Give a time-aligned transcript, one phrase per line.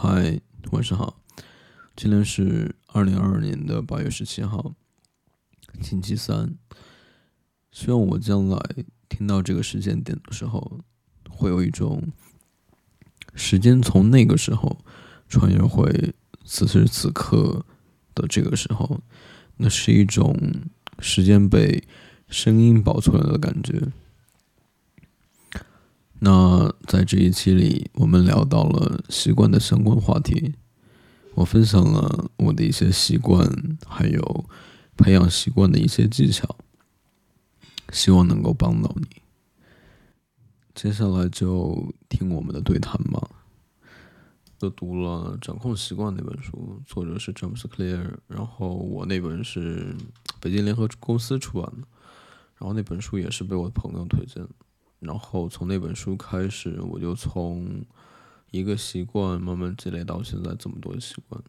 [0.00, 1.20] 嗨，晚上好。
[1.96, 4.72] 今天是二零二二年的八月十七号，
[5.82, 6.54] 星期三。
[7.72, 8.60] 希望我将来
[9.08, 10.78] 听到这个时间点的时候，
[11.28, 12.12] 会有一种
[13.34, 14.78] 时间从那个时候
[15.28, 17.66] 穿越回此时此刻
[18.14, 19.00] 的这个时候，
[19.56, 20.32] 那是一种
[21.00, 21.82] 时间被
[22.28, 23.90] 声音保存了的感觉。
[26.20, 30.54] 那在这一期里，我们聊到了习惯的相关话题。
[31.34, 33.48] 我分享了我的一些习惯，
[33.86, 34.44] 还有
[34.96, 36.56] 培养习惯的一些技巧，
[37.92, 39.06] 希望能够帮到你。
[40.74, 43.30] 接下来就听我们的对谈吧。
[44.58, 49.94] 都读了《掌控习惯》那本书，作者是詹姆斯·克莱尔，然后我那本是
[50.40, 51.86] 北京联合公司出版的，
[52.58, 54.50] 然后那本书也是被我的朋友推荐的。
[55.00, 57.84] 然后从那本书开始，我就从
[58.50, 61.42] 一个习惯慢慢积累到现在这么多习惯。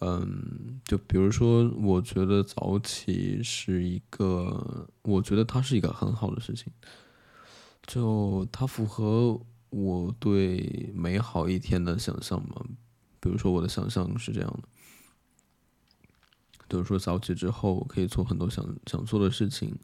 [0.00, 6.72] 嗯，就比如说，我觉得早起是一个，我觉得它是一个很好的事情。
[7.86, 9.40] 就它符合
[9.70, 12.64] 我对美好一天的想象嘛。
[13.20, 14.68] 比如说，我的想象是这样的，
[16.68, 19.78] 就是说早起之后可以做很多想想做的事情。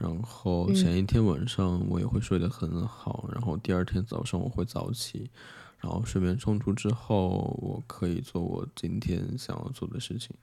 [0.00, 5.30] 然后前一天晚上我也会睡得很好，然后第二天早上我会早起，
[5.78, 10.34] 然后睡眠充足之后，我可以做我今天想要做的事情。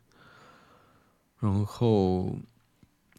[1.40, 2.38] 然后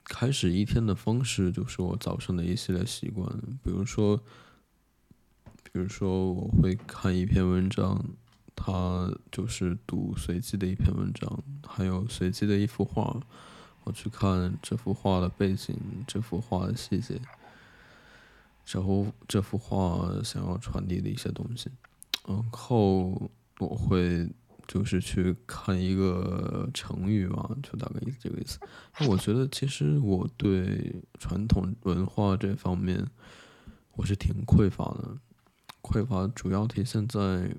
[0.05, 3.29] 开始一天的方式就是我早上的一系列习惯，
[3.65, 4.17] 比如说，
[5.65, 8.05] 比如说我会看一篇文章，
[8.55, 13.21] 它就是读随机的一篇文章，还有随机的一幅画。
[13.89, 15.75] 我去看这幅画的背景，
[16.07, 17.19] 这幅画的细节，
[18.67, 21.71] 这幅这幅画想要传递的一些东西。
[22.27, 24.29] 然后我会
[24.67, 28.59] 就是去看一个成语吧，就大概意思这个意思。
[29.09, 33.03] 我觉得其实我对传统文化这方面
[33.93, 35.17] 我是挺匮乏的，
[35.81, 37.57] 匮乏主要体现在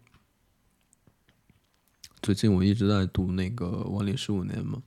[2.21, 4.83] 最近我一直在读那个《万历十五年》嘛。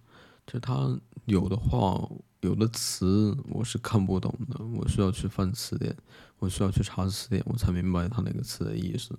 [0.47, 2.11] 就他有的话，
[2.41, 5.97] 有的词我是看不懂的，我需要去翻词典，
[6.39, 9.17] 我需要去查词典，我才明白他那个词的意思。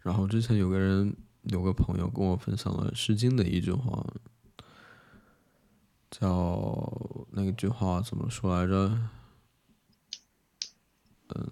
[0.00, 4.04] 然后之前有个人，有个朋友跟我分享了《诗经》的一句话，
[6.10, 8.98] 叫那句话怎么说来着？
[11.34, 11.48] 嗯，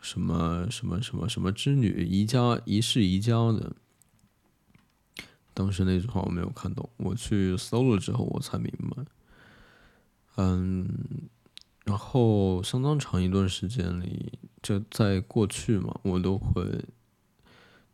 [0.00, 3.74] 什么什么什么什么之女，宜家宜室宜家的。
[5.54, 9.04] 当时那句话我没有看懂，我去搜了之后我才明白。
[10.36, 10.88] 嗯，
[11.84, 16.64] 然后相当长一段时间里，就在过去嘛，我都会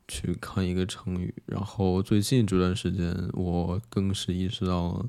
[0.06, 1.34] 去看一个成语。
[1.46, 5.04] 然后最近这段时间，我更是意识到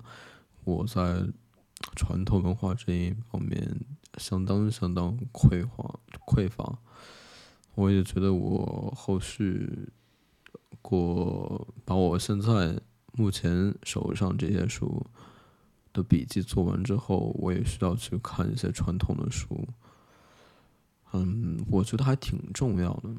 [0.64, 1.24] 我在
[1.96, 3.80] 传统文化这一方面
[4.18, 6.80] 相当相当匮乏匮乏。
[7.76, 9.90] 我也觉得我后续。
[10.82, 11.68] 过
[12.20, 12.80] 现在
[13.14, 15.04] 目前手上这些书
[15.94, 19.68] 的笔记做完之后，我也需要去看一些传统的书。
[21.14, 23.10] 嗯，我觉得还挺重要的。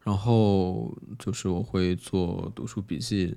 [0.00, 3.36] 然后就是我会做读书笔记，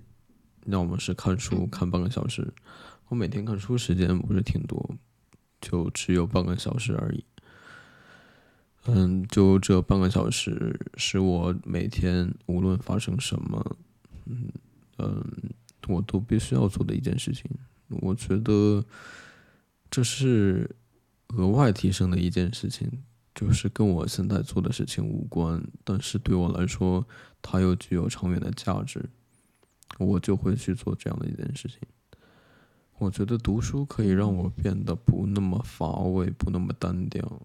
[0.66, 2.54] 要么是看书看半个小时。
[3.10, 4.96] 我每天看书时间不是挺多，
[5.62, 7.24] 就只有半个小时而已。
[8.88, 13.78] 嗯，就这半个小时是我每天无论发生什么，
[14.25, 14.47] 嗯
[15.00, 15.23] 嗯，
[15.88, 17.50] 我都必须要做的一件事情。
[17.88, 18.85] 我觉得
[19.90, 20.69] 这是
[21.29, 22.88] 额外提升的一件事情，
[23.34, 27.03] 就是跟我现在做的事情无关，但是对我来说，
[27.41, 29.03] 它又具有长远的价值，
[29.97, 31.79] 我就会去做这样的一件事情。
[33.00, 37.41] 我觉得读书可以让我变得不那么乏味，不那么单调。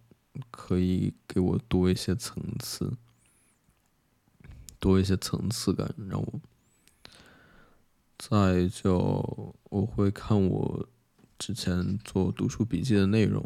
[0.51, 2.97] 可以给我多一些层次，
[4.79, 6.41] 多一些层次感，让我。
[8.19, 10.89] 再就我会看我
[11.39, 13.43] 之前做读书笔记的内容，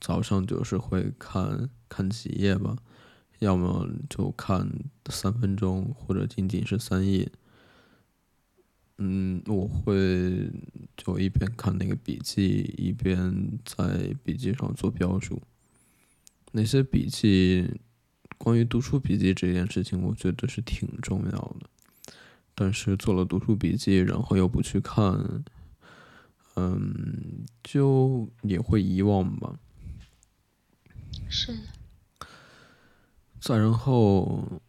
[0.00, 2.76] 早上就是会看看几页吧，
[3.38, 4.68] 要么就看
[5.06, 7.30] 三分钟，或者仅仅是三页。
[8.98, 10.50] 嗯，我会
[10.96, 15.40] 就一边看那个笔记，一边在笔记上做标注。
[16.52, 17.80] 那些笔记，
[18.38, 21.68] 关于读书笔记这件事情，我觉得是挺重要的。
[22.54, 25.42] 但是做了读书笔记，然后又不去看，
[26.56, 29.58] 嗯，就也会遗忘吧。
[31.28, 31.58] 是。
[33.40, 34.60] 再然后，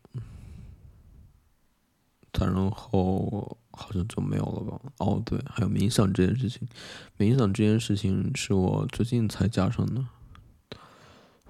[2.31, 4.81] 再然后好像就没有了吧？
[4.99, 6.67] 哦，对，还有冥想这件事情。
[7.17, 10.03] 冥想这件事情是我最近才加上的。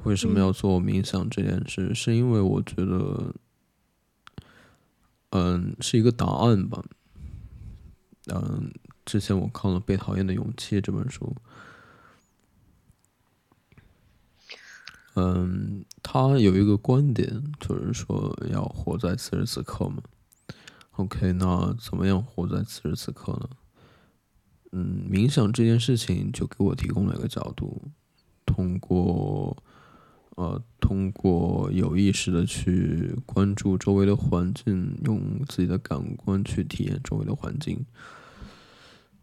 [0.04, 1.94] 为什么要做冥想这件事？
[1.96, 3.34] 是因为我觉得，
[5.30, 6.84] 嗯，是一个答案吧。
[8.28, 8.72] 嗯，
[9.06, 11.36] 之前我看了《被讨厌的勇气》这本书。
[15.16, 20.02] 嗯，他有一个观点，就是说要活在此时此刻嘛。
[20.94, 23.50] OK，那怎么样活在此时此刻呢？
[24.72, 27.82] 嗯，冥想这件事情就给我提供了一个角度，
[28.46, 29.56] 通过
[30.36, 37.86] 呃，通过有意识的去关注周围的环境，用自己的感官去体验周围的环境。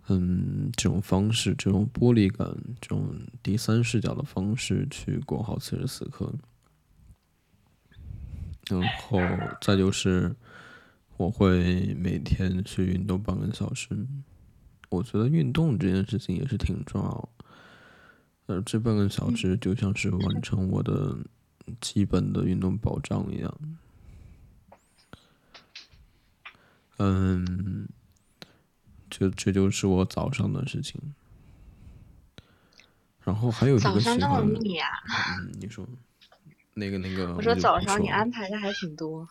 [0.09, 6.33] 嗯，这种方式，这种玻璃感，这种第三视角的方式去过好此时此刻。
[8.69, 9.19] 然后
[9.61, 10.35] 再就是，
[11.17, 13.89] 我会每天去运动半个小时。
[14.89, 17.29] 我觉得运动这件事情也是挺重要。
[18.51, 21.17] 呃，这半个小时就像是完成我的
[21.81, 23.59] 基本的运动保障一样。
[26.99, 27.89] 嗯。
[29.13, 31.01] 这这就是我早上的事情，
[33.25, 34.87] 然后还有一个早上那么密啊？
[35.41, 35.85] 嗯，你说，
[36.75, 39.29] 那个那个，我说早上你安排的还挺多。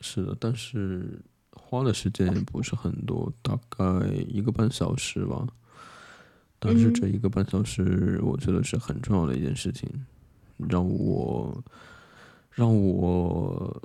[0.00, 1.22] 是的，但是
[1.52, 5.46] 花的时间也不是很多，大概一个半小时吧。
[6.62, 9.88] 但是这一个半小时，我觉得是很重要的一件事情，
[10.58, 11.64] 让我
[12.50, 13.82] 让我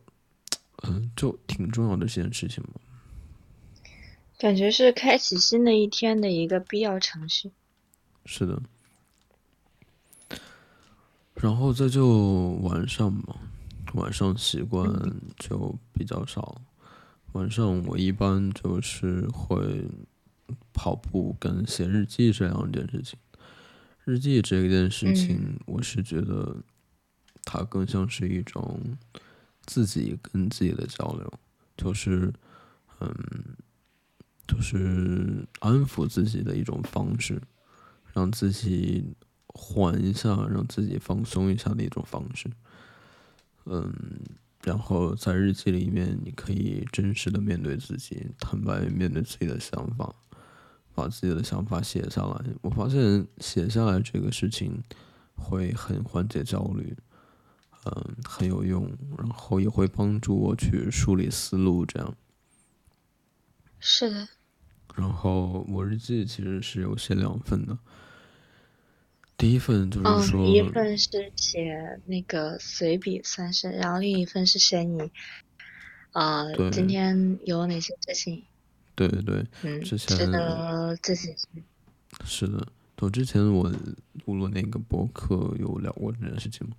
[0.83, 2.81] 嗯，就挺重要的这件事情嘛。
[4.37, 7.51] 感觉是开启新的一天的一个必要程序。
[8.25, 8.61] 是的，
[11.35, 13.37] 然后再就晚上嘛，
[13.93, 14.85] 晚上习惯
[15.37, 16.61] 就比较少。
[17.31, 19.87] 晚上我一般就是会
[20.73, 23.17] 跑步跟写日记这两件事情。
[24.03, 26.57] 日记这件事情，我是觉得
[27.43, 28.79] 它更像是一种
[29.65, 31.33] 自己跟自己的交流，
[31.77, 32.33] 就是
[32.99, 33.13] 嗯。
[34.47, 37.41] 就是安抚自己的一种方式，
[38.13, 39.03] 让自己
[39.47, 42.47] 缓一下，让自己放松一下的一种方式。
[43.65, 43.91] 嗯，
[44.61, 50.13] 然后在日记里面，你可以真实的面对自己，坦白面对自己的想法，
[50.95, 52.45] 把自己的想法写下来。
[52.61, 54.81] 我发现写下来这个事情
[55.35, 56.95] 会很缓解焦虑，
[57.85, 62.15] 嗯，很有用，然后也会帮助我去梳理思路，这样。
[63.79, 64.27] 是的。
[64.95, 67.77] 然后我日记其实是有写两份的，
[69.35, 75.11] 第一份就是说，一份是写那个随笔算是，然后另一份是写你，
[76.13, 78.45] 呃，今天有哪些事情？
[78.95, 80.17] 对对对，嗯，之前
[81.01, 81.35] 自己
[82.23, 82.65] 是的，
[82.97, 83.71] 就之前我
[84.25, 86.75] 录了那个博客有聊过这件事情吗？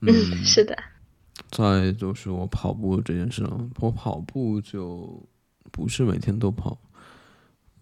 [0.00, 0.12] 嗯，
[0.44, 0.76] 是的。
[1.50, 3.46] 再就是我跑步这件事，
[3.78, 5.22] 我跑步就
[5.70, 6.78] 不是每天都跑。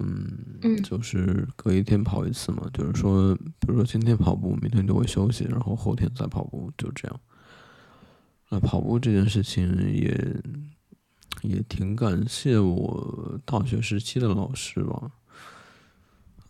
[0.00, 7.20] 嗯，就是隔一天跑一次嘛，就是说，比如说今天跑步，明天就会休息，然后后天再跑步，就这样。
[8.48, 10.12] 那跑步这件事情也
[11.44, 15.12] 也挺感谢我大学时期的老师吧。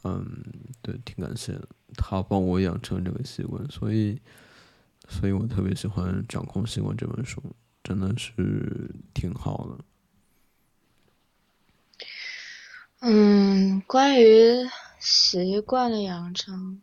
[0.03, 0.45] 嗯，
[0.83, 4.21] 对，挺感谢的，他帮我养成这个习惯，所以，
[5.09, 7.43] 所以我特别喜欢《掌控习惯》这本书，
[7.83, 9.85] 真的是挺好的。
[13.01, 16.83] 嗯，关于习惯的养成，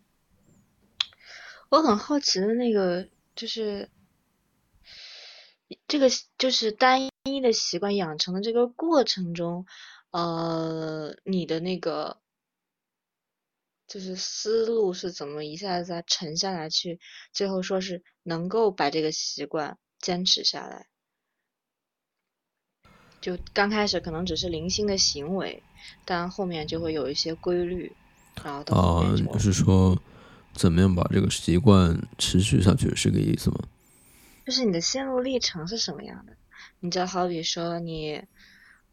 [1.70, 3.88] 我很好奇的那个就是，
[5.88, 6.08] 这个
[6.40, 9.66] 就是单一一的习惯养成的这个过程中，
[10.10, 12.18] 呃，你的那个
[13.88, 17.00] 就是思路是怎么一下子沉下来，去
[17.32, 20.88] 最后说是能够把这个习惯坚持下来。
[23.22, 25.62] 就刚开始可能只是零星的行为，
[26.06, 27.96] 但后面就会有一些规律，
[28.44, 29.96] 然后到后面就是说，
[30.54, 33.60] 怎么样把这个习惯持续下去，是个意思吗？
[34.44, 36.36] 就是你的心路历程是什么样的？
[36.80, 38.24] 你就好比说你，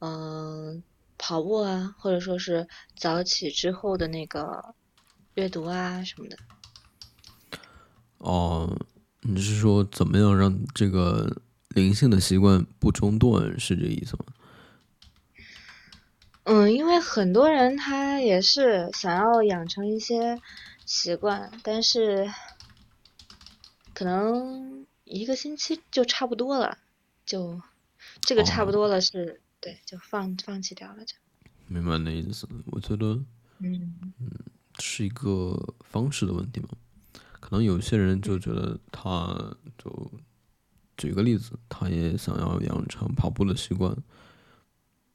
[0.01, 0.83] 嗯，
[1.17, 4.75] 跑步啊，或者说是早起之后的那个
[5.35, 6.37] 阅读啊什么的。
[8.19, 8.79] 哦，
[9.21, 11.43] 你是说怎么样让这个？
[11.75, 14.25] 灵性的习惯不中断是这意思吗？
[16.45, 20.41] 嗯，因为很多人他也是想要养成一些
[20.87, 22.33] 习惯，但是
[23.93, 26.79] 可能一个星期就差不多了，
[27.29, 27.61] 就
[28.23, 31.15] 这个差不多了是，对，就放放弃掉了就。
[31.67, 33.23] 明白那意思，我觉得，
[33.59, 34.31] 嗯嗯，
[34.79, 36.71] 是一个方式的问题嘛。
[37.39, 40.11] 可能有些人就觉得，他就
[40.97, 43.95] 举个例子，他也想要养成跑步的习惯，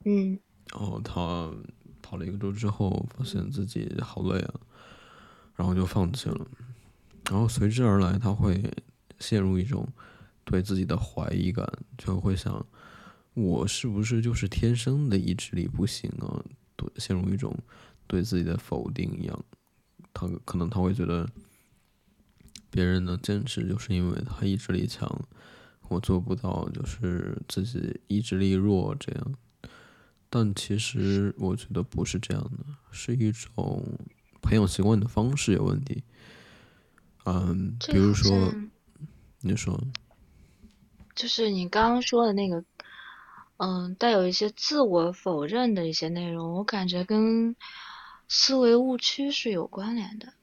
[0.05, 0.39] 嗯，
[0.71, 1.51] 然后他
[2.03, 4.53] 跑了一个周之后，发现自己好累啊，
[5.55, 6.47] 然后就放弃了，
[7.31, 8.71] 然后随之而来，他会
[9.19, 9.87] 陷入一种
[10.43, 12.65] 对自己的怀疑感，就会想，
[13.33, 16.43] 我是不是就是天生的意志力不行啊？
[16.75, 17.57] 对，陷入一种
[18.07, 19.45] 对自己的否定一样，
[20.13, 21.29] 他可能他会觉得。
[22.75, 25.07] 别人能坚持，就是因为他意志力强，
[25.89, 29.35] 我做不到，就是自己意志力弱这样。
[30.27, 33.99] 但其实我觉得不是这样的，是一种
[34.41, 36.01] 培养习惯的方式有问题。
[37.25, 38.51] 嗯，比如说，
[39.41, 39.79] 你说，
[41.15, 42.63] 就是你刚刚说的那个，
[43.57, 47.55] 嗯，带有一些自我否认的一些内容，我感觉跟
[48.27, 50.33] 思维误区是有关联的。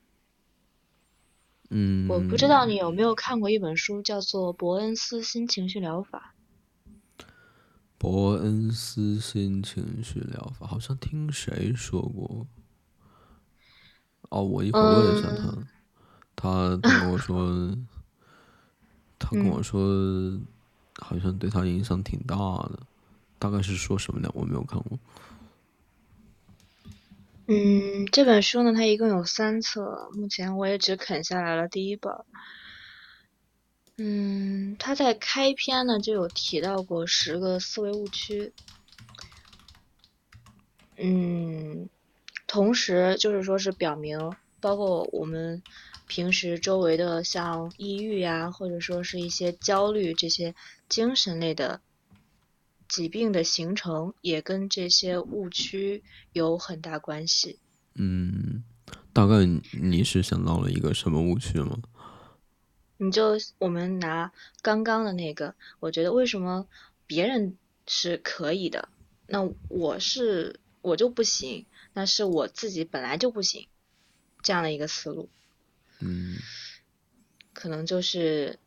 [1.71, 6.35] 嗯，我不知道你有没有看过一本书，叫做《伯恩斯新情绪疗法》。
[7.97, 12.47] 伯恩斯新情绪疗法，好像听谁说过。
[14.31, 15.55] 哦，我一会儿问一下他。
[16.35, 17.77] 他跟我说，
[19.19, 19.79] 他跟我说，
[21.01, 22.79] 好像对他影响挺大的。
[23.39, 24.31] 大概是说什么呢？
[24.35, 24.99] 我没有看过。
[27.47, 32.13] 嗯，这本书呢，它一共有三册，目前我也只啃下来了第一本。
[33.97, 38.53] 嗯，他在开篇呢就有提到过十个思维误区。
[40.97, 41.89] 嗯，
[42.47, 45.63] 同时就是说是表明，包括我们
[46.11, 50.57] 平时周围的像抑郁呀，或者说是一些焦虑这些
[50.89, 51.81] 精神类的。
[52.89, 56.03] 疾病的形成也跟这些误区
[56.33, 57.61] 有很大关系。
[57.95, 58.65] 嗯，
[59.13, 59.47] 大概
[59.81, 61.79] 你是想到了一个什么误区吗？
[62.97, 66.67] 你就我们拿刚刚的那个，我觉得为什么
[67.07, 68.89] 别人是可以的，
[69.29, 73.69] 那我是我就不行，那是我自己本来就不行，
[74.43, 75.29] 这样的一个思路。
[76.01, 76.37] 嗯，
[77.53, 78.59] 可能就是。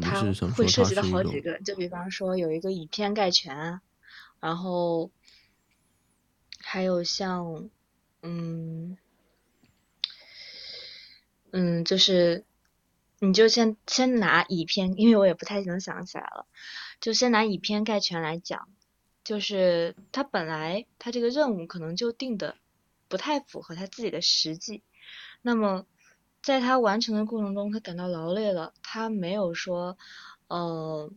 [0.00, 0.22] 它
[0.54, 3.80] 会涉及到好几个，就比方说有一个以偏概全，
[4.38, 5.10] 然后
[6.60, 7.68] 还有像，
[8.22, 8.96] 嗯
[11.50, 12.44] 嗯，就是
[13.18, 16.46] 你就先先拿以偏，因为我也不太能想起来了，
[17.00, 18.68] 就先拿以偏概全来讲，
[19.24, 22.56] 就是他本来他这个任务可能就定的
[23.08, 24.84] 不太符合他自己的实际，
[25.42, 25.84] 那么。
[26.42, 29.98] 在他完成的过程中，他感到劳累了，他没有说，
[30.48, 31.10] 呃，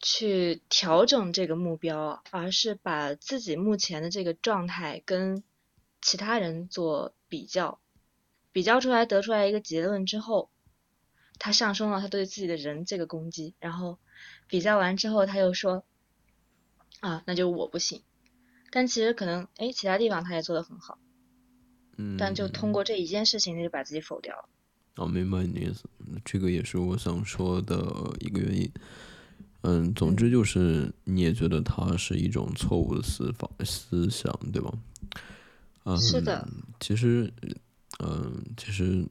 [0.00, 5.44] 去调整这个目标，而是把自己目前的这个状态跟
[6.02, 7.78] 其他人做比较，
[8.50, 10.50] 比较出来得出来一个结论之后，
[11.38, 13.98] 他上升了他对自己的人这个攻击，然后
[14.48, 15.84] 比较完之后，他又说，
[17.00, 18.02] 啊，那就我不行，
[18.72, 20.98] 但其实可能，哎，其他地方他也做得很好。
[22.18, 24.48] 但就通过这一件事情，他就把自己否掉了。
[24.96, 25.84] 哦，明白你的意思，
[26.24, 27.76] 这个也是我想说的
[28.20, 28.70] 一个原因。
[29.62, 34.72] 嗯，总之就是你也觉得他是一种错误的思法思想，对吧？
[35.84, 36.48] 嗯，是的。
[36.80, 37.32] 其实，
[37.98, 39.04] 嗯，其实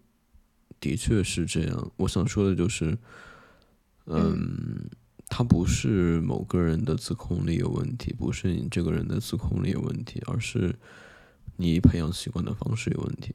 [0.79, 1.91] 的确是这样。
[1.97, 2.97] 我想说的就是，
[4.05, 4.89] 嗯，
[5.27, 10.73] 他不是某个人的自控力有问题，不是你这个人的自控力有问题，而是。
[11.57, 13.33] 你培养习惯的方式有问题，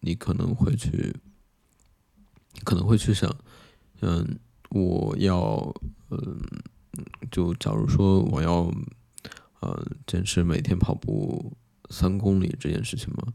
[0.00, 1.14] 你可能会去，
[2.64, 3.34] 可能会去想，
[4.00, 4.38] 嗯，
[4.70, 5.74] 我要，
[6.10, 6.38] 嗯，
[7.30, 8.70] 就假如说我要，
[9.60, 11.56] 呃，坚持每天跑步
[11.88, 13.32] 三公里这件事情嘛，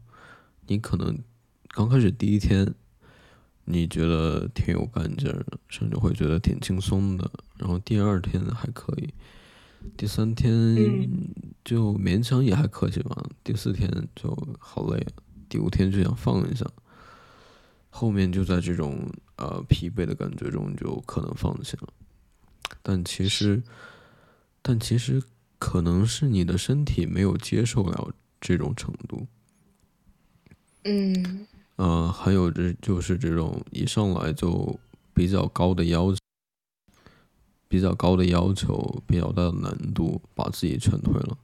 [0.66, 1.18] 你可能
[1.68, 2.74] 刚开始第一天，
[3.64, 9.12] 你觉得挺有干劲儿，甚至会觉得挺轻松的，然后第二天还可以。
[9.96, 11.08] 第三天
[11.64, 15.06] 就勉强也还可以吧，第四天就好累，
[15.48, 16.64] 第五天就想放一下，
[17.90, 21.88] 后面就在这种呃疲惫的感觉中就可能放弃了。
[22.82, 23.62] 但其实，
[24.62, 25.22] 但其实
[25.58, 29.26] 可能是你的身体没有接受了这种程度。
[30.84, 31.46] 嗯。
[31.76, 34.78] 呃，还有这就是这种一上来就
[35.14, 36.18] 比较高的要求。
[37.68, 41.38] 比较高的要求，比较大的难度，把自己劝退了。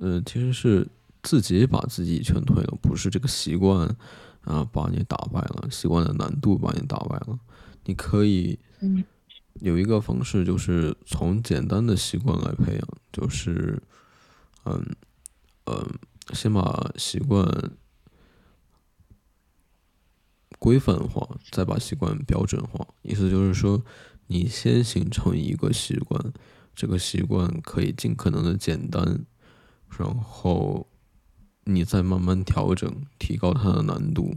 [0.00, 0.88] 嗯，其实是
[1.22, 3.86] 自己把自己劝退了，不是这个习惯
[4.42, 7.38] 啊把你打败了，习惯的难度把你打败了。
[7.84, 9.04] 你可以嗯
[9.60, 13.82] 有一个方式，就是从简单的习惯来培养，就是
[14.64, 14.84] 嗯
[15.64, 15.98] 嗯，
[16.34, 17.46] 先把习惯
[20.58, 22.86] 规范化，再把习惯标准化。
[23.02, 23.82] 意思就是说，
[24.28, 26.32] 你先形成一个习惯，
[26.74, 29.24] 这个习惯可以尽可能的简单，
[29.98, 30.86] 然后
[31.64, 34.34] 你再慢慢调整，提高它的难度，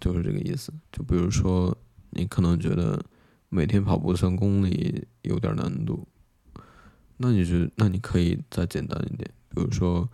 [0.00, 0.72] 就是这个意思。
[0.92, 1.76] 就比如说，
[2.10, 3.04] 你可能觉得
[3.48, 6.06] 每天跑步三公里有点难度，
[7.16, 10.08] 那你就那你可以再简单一点，比如说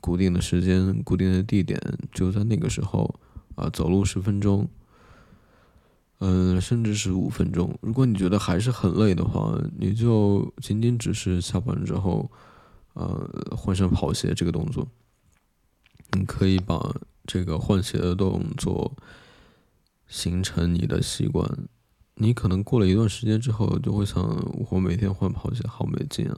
[0.00, 1.80] 固定的时间、固定的地点，
[2.12, 3.18] 就在那个时候
[3.56, 4.68] 啊，走路十分钟。
[6.20, 7.76] 嗯，甚至是五分钟。
[7.80, 12.30] 如果你觉得还是很累的话，你就仅仅只是下班之后，
[12.94, 14.86] 呃，换上跑鞋这个动作。
[16.12, 16.94] 你可以把
[17.24, 18.96] 这个换鞋的动作
[20.06, 21.48] 形成你的习惯。
[22.14, 24.20] 你可能过了一段时间之后，就会想：
[24.70, 26.36] 我每天换跑鞋好没劲啊！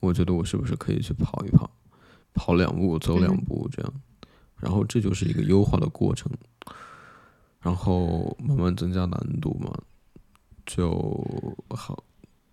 [0.00, 1.70] 我觉得我是不是可以去跑一跑，
[2.34, 3.94] 跑两步，走两步这样。
[4.56, 6.28] 然后这就是一个优化的过程。
[7.62, 9.72] 然后慢慢增加难度嘛，
[10.66, 10.90] 就
[11.70, 12.02] 好，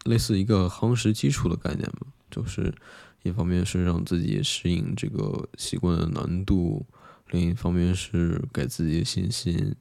[0.05, 2.71] 类似一个夯实基础的概念嘛，就是
[3.23, 6.85] 一方面是让自己适应这个习惯的难度，
[7.31, 9.75] 另一方面是给自己信心，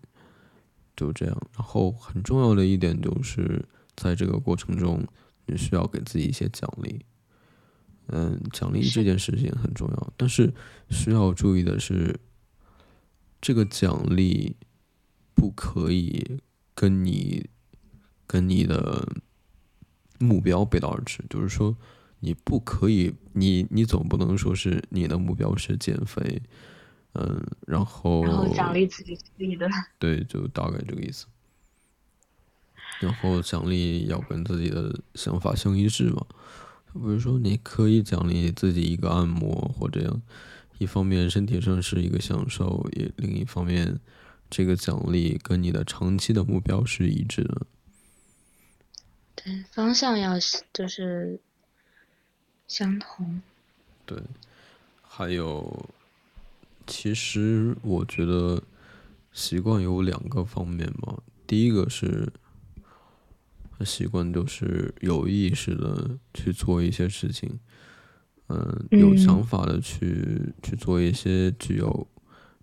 [0.96, 1.36] 就这样。
[1.54, 3.62] 然后很重要的一点就是
[3.96, 5.06] 在这个过程中，
[5.44, 7.04] 你需要给自己一些奖励，
[8.06, 10.54] 嗯，奖励这件事情很重要，但是
[10.88, 12.18] 需要注意的是，
[13.42, 14.56] 这个奖励。
[15.38, 16.40] 不可以
[16.74, 17.48] 跟你
[18.26, 19.06] 跟你的
[20.18, 21.76] 目标背道而驰，就是说，
[22.18, 26.42] 你不可以，你你总不能说是你的目标是减肥，
[27.12, 31.26] 嗯，然后然后奖励自己自己的，对，就大概这个意思。
[32.98, 36.26] 然后奖励要跟自己的想法相一致嘛，
[36.92, 40.20] 比如说你可以奖励自己一个按摩或这样，
[40.78, 44.00] 一方面身体上是一个享受，也另一方面。
[44.50, 47.66] 这个奖励跟你的长期的目标是一致的，
[49.34, 50.38] 对，方向要
[50.72, 51.38] 就是
[52.66, 53.42] 相同。
[54.06, 54.18] 对，
[55.02, 55.90] 还有，
[56.86, 58.62] 其实我觉得
[59.32, 61.18] 习惯有两个方面嘛。
[61.46, 62.32] 第一个是
[63.84, 67.60] 习惯，就是有意识的去做一些事情，
[68.46, 72.08] 嗯，有想法的去去做一些具有。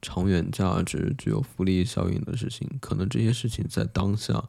[0.02, 4.48] 长远价值、具有复利效应的事情，可能这些事情在当下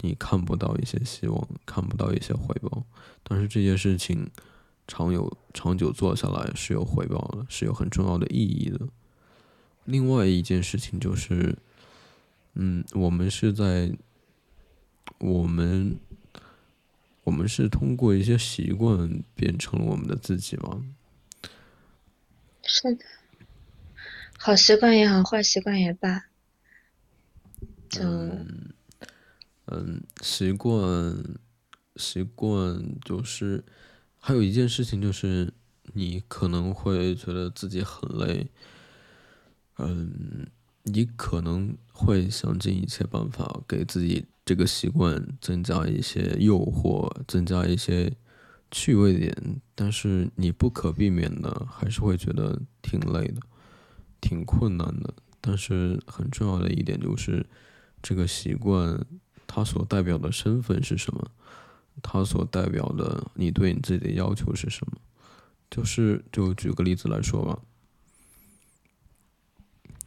[0.00, 2.84] 你看不到一些希望，看不到一些回报，
[3.22, 4.30] 但是这些事情
[4.86, 8.80] 长有长久做下来是有回报的，是有很重要的意义的。
[9.84, 11.56] 另外一件事情就是，
[12.54, 13.92] 嗯，我们是在
[15.18, 15.96] 我们
[17.22, 20.84] 我们是通过一些习惯变成了我们的自己吗？
[22.62, 23.04] 是的。
[24.38, 26.26] 好习惯也好，坏习惯也罢，
[27.88, 28.04] 就
[29.66, 31.16] 嗯，习惯
[31.96, 33.64] 习惯就是
[34.18, 35.52] 还有一件事情就是，
[35.94, 38.48] 你可能会觉得自己很累，
[39.78, 40.46] 嗯，
[40.84, 48.12] 你可能会想尽一切办法给自己这个习惯增加一些诱惑，增加一些
[48.70, 53.40] 趣味点，但是你不可避免的还是会觉得挺累的。
[54.20, 57.46] 挺困难的，但是很重要的一点就是，
[58.02, 59.04] 这个习惯
[59.46, 61.30] 它所代表的身份是什么？
[62.02, 64.98] 它所代表的你对你自己的要求是什么？
[65.70, 67.58] 就是就举个例子来说吧，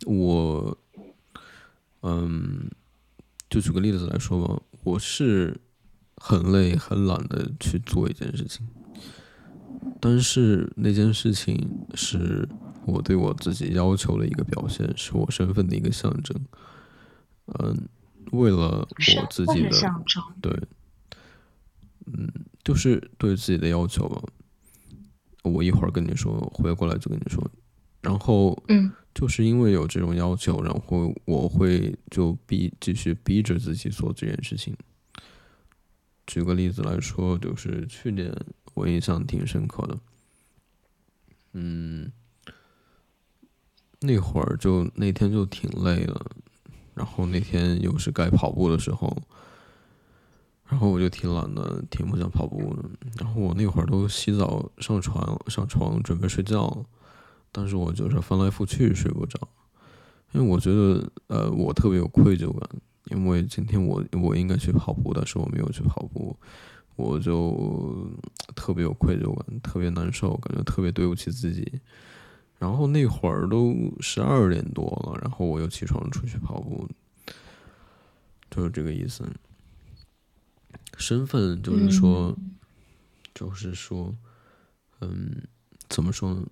[0.06, 0.78] 我，
[2.02, 2.70] 嗯，
[3.50, 5.60] 就举个例子来说吧，我是
[6.18, 8.68] 很累很懒的去做一件事情，
[10.00, 12.48] 但是那件事情是。
[12.90, 16.40] 我对我自己要求的一个表现，是我身份的一个象征。
[17.46, 17.88] 嗯，
[18.32, 19.70] 为了我自己的
[20.42, 20.52] 对，
[22.06, 22.32] 嗯，
[22.64, 24.22] 就是对自己的要求吧。
[25.44, 27.50] 我一会儿跟你说，回过来就跟你说。
[28.02, 34.76] 然后，嗯，就是因为有这种要求，然后我会就逼继续逼着自己做这件事情。
[36.28, 38.32] 举个例子来说，就是去年
[38.76, 39.98] 我印象挺深刻的。
[41.54, 42.12] 嗯。
[44.02, 46.26] 那会儿就那天就挺累了，
[46.94, 49.16] 然后那天又是该跑步的时候，
[50.68, 52.90] 然后我就挺懒的，挺不想跑步的。
[53.20, 56.86] 然后我那会儿都洗澡、上床、上床准备睡觉，
[57.52, 59.38] 但是我就是翻来覆去睡不着，
[60.32, 62.70] 因为我觉得呃我特别有愧疚感，
[63.06, 66.38] 因为今天我我应该去跑步，但是我没有去跑步，
[66.96, 68.08] 我就
[68.56, 71.82] 特别有愧疚感，特别难受，感觉特别对不起自己。
[72.60, 76.88] 然后那会儿都十二点多了，然后我又起床出去跑步，
[78.52, 79.24] 就是这个意思。
[80.98, 82.38] 身份就是说，
[83.34, 84.14] 就是说，
[85.00, 85.48] 嗯，
[85.88, 86.46] 怎么说呢？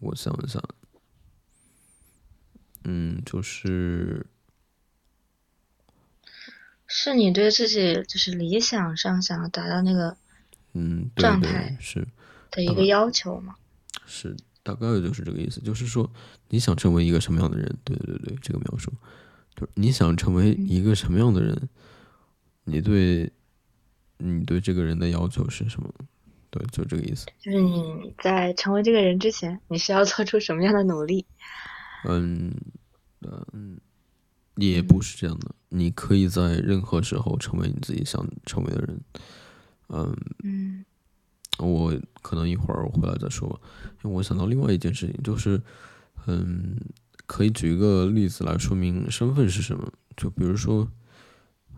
[0.00, 0.60] 我想一想，
[2.82, 4.26] 嗯，就是，
[6.88, 10.16] 是你对自己就是理想上想要达到那个
[10.72, 12.08] 嗯状态是
[12.50, 13.54] 的一个要求吗？
[14.04, 14.36] 是。
[14.68, 16.10] 大概就是这个意思，就是说
[16.50, 17.74] 你想成为一个什么样的人？
[17.84, 18.92] 对对对，这个描述
[19.56, 21.68] 就是你想成为一个什么样的人？
[22.64, 23.32] 你对，
[24.18, 25.90] 你对这个人的要求是什么？
[26.50, 27.24] 对，就这个意思。
[27.40, 31.24] 就是你在成为这个人之前，你需要做出什么样的努力？
[32.04, 32.54] 嗯
[33.54, 33.80] 嗯，
[34.56, 35.54] 也不是这样的。
[35.70, 39.00] 你可以在任何时候成为你自己想成为的人。
[39.88, 40.84] 嗯嗯。
[41.58, 41.92] 我
[42.22, 43.60] 可能一会儿我回来再说吧，
[44.04, 45.60] 因为我想到另外一件事情，就是，
[46.26, 46.76] 嗯，
[47.26, 49.92] 可以举一个例子来说明身份是什么。
[50.16, 50.86] 就比如说，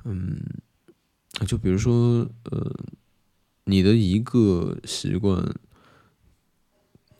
[0.05, 0.39] 嗯，
[1.47, 2.75] 就比如说，呃，
[3.65, 5.43] 你的一个习惯，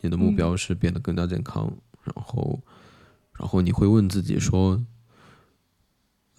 [0.03, 1.73] 你的目标是变得更加健康，
[2.05, 2.61] 然后，
[3.35, 4.85] 然后你会问自己说，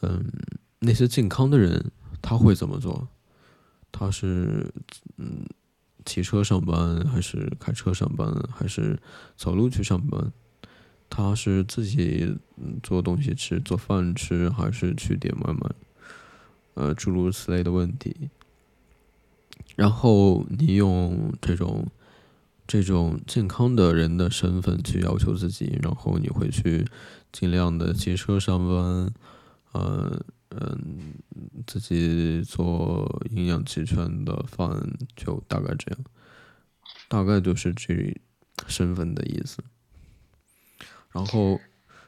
[0.02, 0.32] 嗯，
[0.80, 3.08] 那些健康的人他会怎么做？
[3.92, 4.72] 他是，
[5.18, 5.44] 嗯。
[6.06, 9.00] 骑车上班还是开车上班还是
[9.36, 10.32] 走路去上班？
[11.10, 12.38] 他是自己
[12.82, 15.70] 做东西吃做饭吃还是去点外卖？
[16.74, 18.30] 呃，诸如此类的问题。
[19.76, 21.88] 然后你用这种
[22.66, 26.86] 这种健康的人的身份去要求自己，然后你会去
[27.32, 29.14] 尽量的骑车上班，
[29.74, 30.24] 呃。
[30.54, 31.14] 嗯，
[31.66, 34.70] 自己做营养齐全的饭，
[35.16, 36.04] 就大概这样，
[37.08, 38.14] 大概就是这
[38.68, 39.64] 身份的意思。
[41.14, 41.58] 然后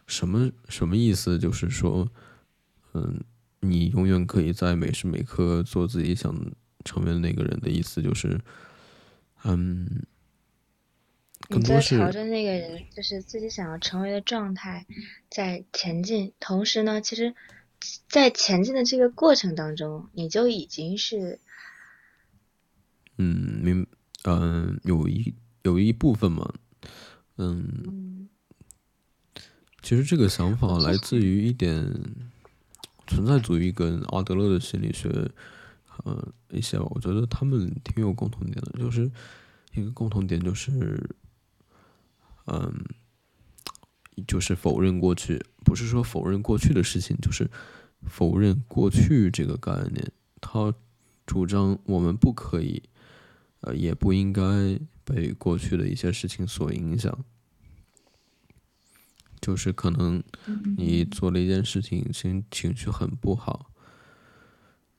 [0.08, 1.40] 什么什么意思？
[1.40, 2.12] 就是说，
[2.94, 3.24] 嗯，
[3.62, 6.36] 你永远可以在每时每刻做自己想
[6.84, 8.42] 成为那个人的意思，就是，
[9.46, 9.88] 嗯，
[11.48, 14.86] 你在朝着那个人，就是自己想要成为的状态
[15.30, 16.34] 在前进。
[16.42, 17.34] 同时呢，其实。
[18.08, 21.40] 在前进的这个过程当中，你就已经是，
[23.18, 23.88] 嗯，明，
[24.24, 26.54] 嗯，有一有一部分嘛，
[27.38, 28.30] 嗯，
[29.82, 31.86] 其实这个想法来自于一点
[33.08, 35.10] 存在主义跟阿德勒的心理学，
[36.04, 39.12] 呃，一些我觉得他们挺有共同点的，就是
[39.74, 41.10] 一个共同点就是，
[42.46, 42.84] 嗯。
[44.28, 47.50] 就是否认过去，不是说否认过去的事情，就是
[48.08, 50.12] 否认过去这个概念。
[50.42, 50.74] 他
[51.26, 52.84] 主张我们不可以，
[53.62, 54.42] 呃，也不应该
[55.04, 57.18] 被过去的一些事情所影响。
[59.40, 60.24] 就是可能
[60.78, 63.70] 你做了一件事情，情情绪很不好，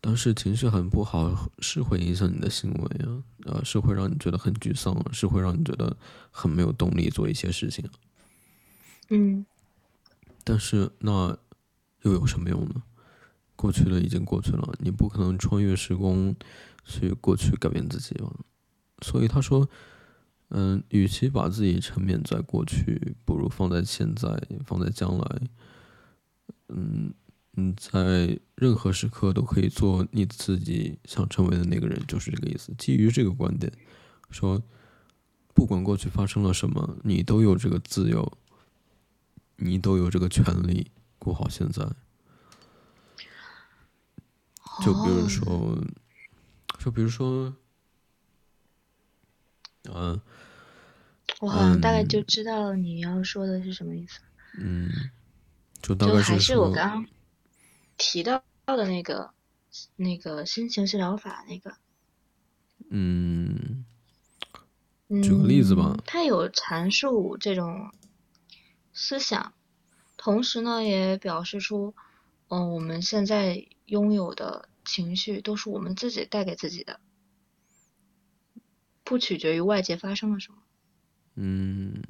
[0.03, 5.97] 但是情绪很不好是会影响你的行为啊，呃，是会让你觉得很沮丧，是会让你觉得
[6.31, 7.89] 很没有动力做一些事情。
[9.09, 9.47] 嗯，
[10.45, 11.37] 但是那
[12.03, 12.83] 又有什么用呢？
[13.57, 16.35] 过去了已经过去了，你不可能穿越时空
[16.85, 18.31] 去过去改变自己吧？
[19.01, 19.67] 所以他说，
[20.49, 25.41] 嗯，与其把自己沉湎在过去，不如放在现在，放在将来。
[26.69, 27.15] 嗯，
[27.53, 32.75] 你在任何时刻都可以做你自己想成为的那个人，就是这个意思。
[32.77, 33.73] 基于这个观点，
[34.31, 34.61] 说
[35.55, 38.31] 不管过去发生了什么，你都有这个自由。
[39.57, 41.87] 你都有这个权利过好现在，
[44.83, 45.79] 就比如说，
[46.79, 47.55] 就比如说，
[49.85, 50.21] 嗯，
[51.41, 54.21] 我好像大概就知道你要说的是什么意思。
[54.59, 54.91] 嗯，
[55.81, 57.07] 就大概还是我刚刚
[57.97, 59.31] 提到的那个
[59.97, 61.77] 那个新情治疗法那个。
[62.91, 63.85] 嗯，
[65.23, 65.97] 举个例子吧。
[66.05, 67.93] 他有阐述这种。
[68.95, 69.53] 思想，
[70.17, 71.95] 同时呢，也表示出，
[72.49, 77.01] 嗯，我们现在拥有的情绪都是我们自己带给自己的，
[79.03, 80.59] 不取决于外界发生了什么。
[81.35, 82.03] 嗯，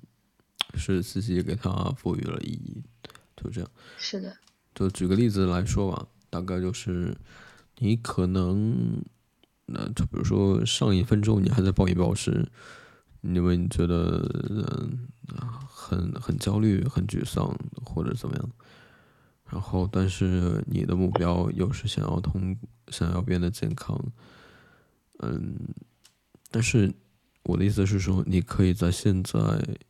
[0.74, 2.84] 是自己给它赋予了意义，
[3.34, 3.70] 就这样。
[3.96, 4.36] 是的。
[4.74, 7.16] 就举个例子来说吧，大概就是，
[7.78, 9.02] 你可能，
[9.66, 12.46] 那就比如说上一分钟你还在暴饮暴食。
[13.24, 15.08] 因为你觉得嗯
[15.66, 18.50] 很很焦虑、很沮丧或者怎么样，
[19.50, 22.56] 然后但是你的目标又是想要通
[22.88, 23.98] 想要变得健康，
[25.20, 25.56] 嗯，
[26.50, 26.92] 但是
[27.44, 29.40] 我的意思是说，你可以在现在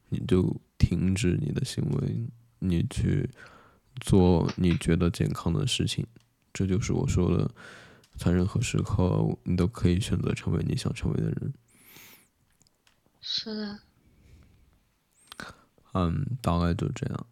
[0.09, 2.27] 你就停止你的行为，
[2.61, 3.29] 你去
[4.01, 6.07] 做你觉得健康的事情，
[6.53, 7.51] 这就是我说的，
[8.17, 11.53] 在任何时刻你都可以选择成为你想成为的人。
[13.27, 13.79] 是的。
[15.95, 17.27] 嗯，大概就这样。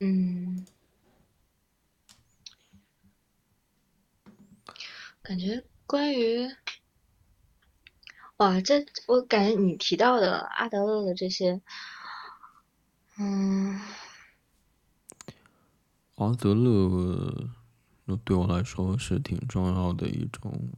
[0.00, 0.66] 嗯，
[5.22, 6.48] 感觉关于，
[8.38, 11.60] 哇，这我感觉你提到的阿德勒的这些，
[13.18, 13.78] 嗯，
[16.14, 17.50] 阿德勒，
[18.06, 20.70] 那对我来说是挺重要的一种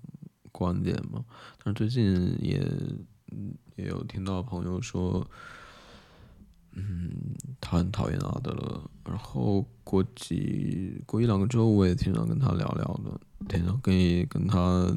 [0.59, 1.25] 观点嘛，
[1.63, 2.67] 但是最近也。
[3.77, 5.25] 也有听到朋友说，
[6.73, 7.13] 嗯，
[7.61, 8.91] 他很讨厌阿德勒。
[9.05, 14.91] 然后过几过一两个周，我也经常跟他聊聊的，经常可以跟他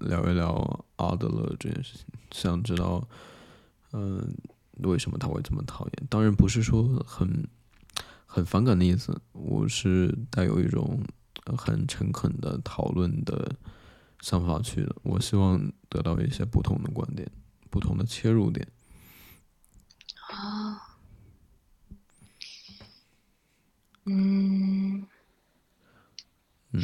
[0.00, 3.08] 聊一聊阿德勒这件事情，想知道，
[3.92, 4.34] 嗯，
[4.82, 6.06] 为什么他会这么讨厌？
[6.10, 7.46] 当然不是说很
[8.26, 11.00] 很反感的意思，我是带有一种
[11.56, 13.54] 很诚恳的讨论的
[14.20, 14.96] 想法去的。
[15.02, 17.30] 我希望得到一些不同的观点。
[17.68, 18.66] 不同的切入点
[20.30, 20.96] 啊，
[24.04, 25.06] 嗯，
[26.72, 26.80] 嗯，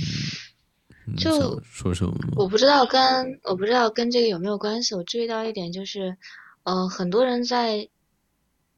[1.16, 2.14] 就说什么？
[2.36, 4.94] 我不知道跟我不知道跟这个有没有关系。
[4.94, 6.18] 我注意到一点就是，
[6.64, 7.88] 呃，很多人在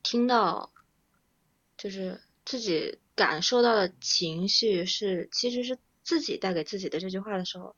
[0.05, 0.71] 听到
[1.77, 7.75] 就是自己感受到的情绪是其实是自己带给自己的这句话的时候，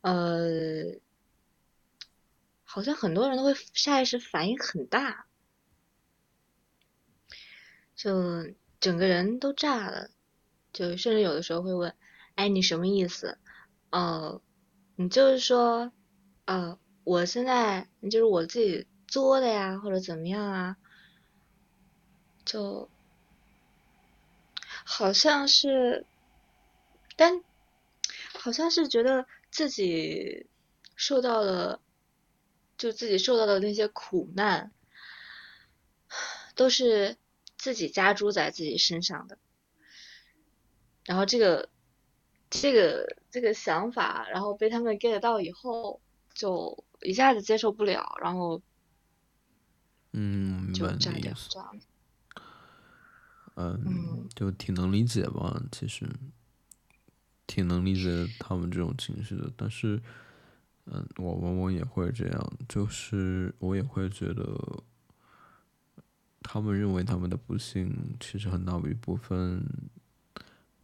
[0.00, 1.00] 呃。
[2.70, 5.26] 好像很多人都会下意识反应很大，
[7.96, 8.12] 就
[8.78, 10.10] 整个人都炸了，
[10.72, 11.94] 就甚至有的时候会问
[12.36, 13.38] ：“哎，你什么意思？”
[13.90, 14.42] 哦，
[14.96, 15.90] 你就是说，
[16.44, 20.76] 呃，我现在就是我自己作的呀，或者怎么样啊？
[22.44, 22.90] 就
[24.84, 26.04] 好像是，
[27.16, 27.42] 但
[28.38, 30.46] 好像是觉得自己
[30.96, 31.80] 受到了。
[32.76, 34.70] 就自己受到的那些苦难，
[36.54, 37.16] 都是
[37.56, 39.36] 自己加诸在自己身上的。
[41.04, 41.68] 然后这个
[42.50, 46.00] 这个这个想法，然后被他们 get 到以后，
[46.34, 48.62] 就一下子接受不了，然后
[50.12, 50.86] 嗯，就。
[53.56, 56.08] 嗯，就挺能理解吧，其实
[57.48, 60.00] 挺能理解他们这种情绪的，但是。
[60.90, 64.82] 嗯，我往往也会这样，就是我也会觉得，
[66.40, 69.62] 他们认为他们的不幸，其实很大一部分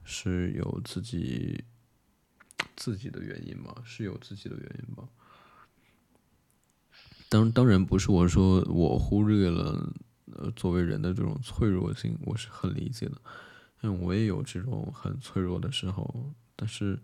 [0.02, 1.64] 是有自己
[2.76, 5.08] 自己的原因吧，是有自己的原因吧。
[7.30, 9.90] 当当然不是我说我忽略了，
[10.34, 13.18] 呃，作为人的这种脆弱性，我是很理解的，
[13.80, 16.98] 因为我也有这种很脆弱的时候，但是。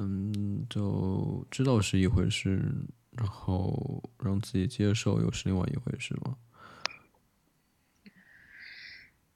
[0.00, 2.62] 嗯，就知道是一回事，
[3.10, 6.38] 然后让自己接受又是另外一回事吗？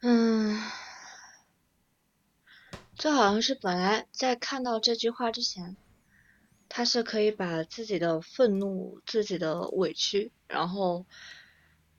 [0.02, 0.62] 嗯，
[2.94, 5.76] 就好像是本来在看到这句话之前，
[6.68, 11.06] 他是可以把自己的愤怒、自己的委屈，然后，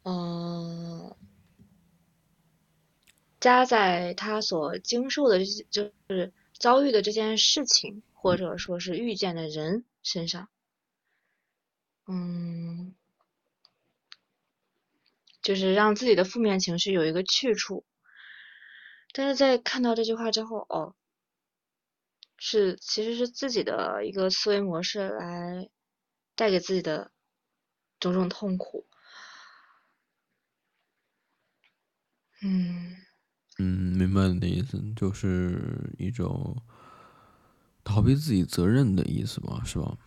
[0.03, 1.13] 嗯，
[3.41, 6.31] 加在他所经受的，就是
[6.63, 8.01] 遭遇的这件事情。
[8.23, 10.47] 或者说是遇见的人身上，
[12.07, 12.95] 嗯，
[15.41, 17.83] 就是让自己的负面情绪有一个去处。
[19.11, 20.95] 但是在看到这句话之后，哦，
[22.37, 25.69] 是其实是自己的一个思维模式来
[26.35, 27.11] 带给自己的
[27.99, 28.87] 种种痛苦。
[32.41, 33.02] 嗯，
[33.63, 36.61] 嗯，明白你的意思，就是一种。
[37.85, 39.97] 逃避自己责任的意思吧，是吧？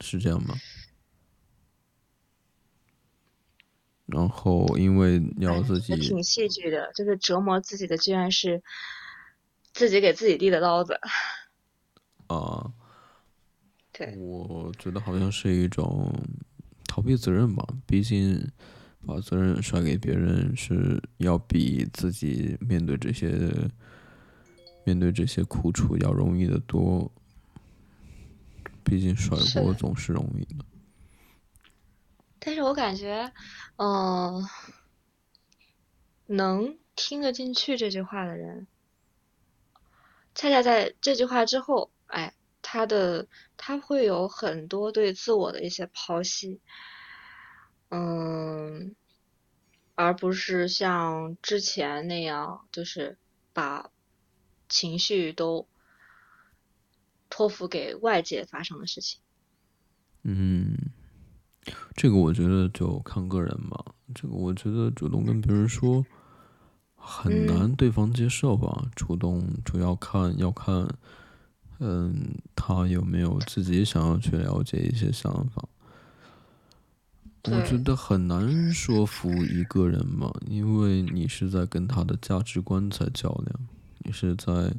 [0.00, 0.54] 是这样吗？
[4.04, 8.62] 然后因为要自己挺戏剧的，就是折磨自己的，居然是
[9.72, 11.00] 自己给自己递的刀子。
[12.26, 12.74] 啊，
[13.90, 16.12] 对，我觉得好像是一种
[16.86, 17.66] 逃避责任吧。
[17.86, 18.46] 毕竟
[19.06, 23.70] 把责任甩给别人，是要比自己面对这些。
[24.84, 27.12] 面对这些苦楚要容易的多，
[28.82, 30.64] 毕竟甩锅总是容易的。
[32.38, 33.30] 但是我感觉，
[33.76, 34.48] 嗯，
[36.24, 38.66] 能听得进去这句话的人，
[40.34, 42.32] 恰恰在这句话之后，哎，
[42.62, 43.26] 他的
[43.58, 46.62] 他会有很多对自我的一些剖析，
[47.90, 48.94] 嗯，
[49.94, 53.16] 而不是像之前那样，就是
[53.52, 53.90] 把
[54.68, 55.66] 情绪都
[57.30, 59.20] 托付给外界发生的事情。
[60.24, 60.76] 嗯，
[61.94, 63.94] 这个我觉得就看个人吧。
[64.14, 66.04] 这个我觉得主动跟别人说
[66.94, 68.90] 很难对方接受吧。
[68.94, 70.88] 主动主要看要看，
[71.78, 75.66] 嗯，他有没有自己想要去了解一些想法。
[77.44, 84.72] 我觉得很难说服一个人嘛，因为你是在跟他的价值观在较量，你是在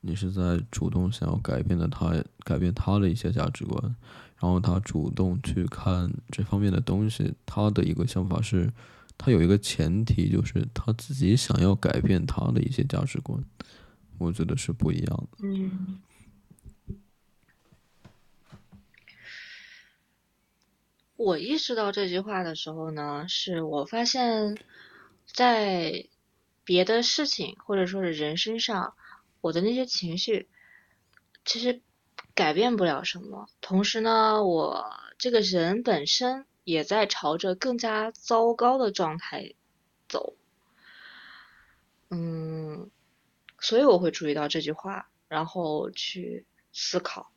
[0.00, 2.12] 你是在主动想要改变的他
[2.44, 3.96] 改变他的一些价值观。
[4.40, 8.72] 然后他主动去看这方面的东西，他的一个想法是，
[9.16, 13.36] 他有一个前提，就是他自己想要改变他的一些价值观，
[14.16, 15.38] 我觉得是不一样的。
[15.42, 15.98] 嗯，
[21.18, 24.56] 我意识到这句话的时候呢，是我发现，
[25.26, 26.06] 在
[26.64, 28.94] 别的事情或者说是人身上，
[29.42, 30.48] 我的那些情绪，
[31.44, 31.82] 其实。
[32.34, 39.54] 改变不了什么，同时呢，我这个人本身也在朝着更加糟糕的状态
[40.08, 40.36] 走，
[42.10, 42.88] 嗯，
[43.58, 47.32] 所以我会注意到这句话，然后去思考。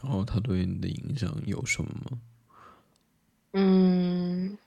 [0.00, 2.20] 然后他对你的影响有什么吗？
[3.58, 4.58] 嗯，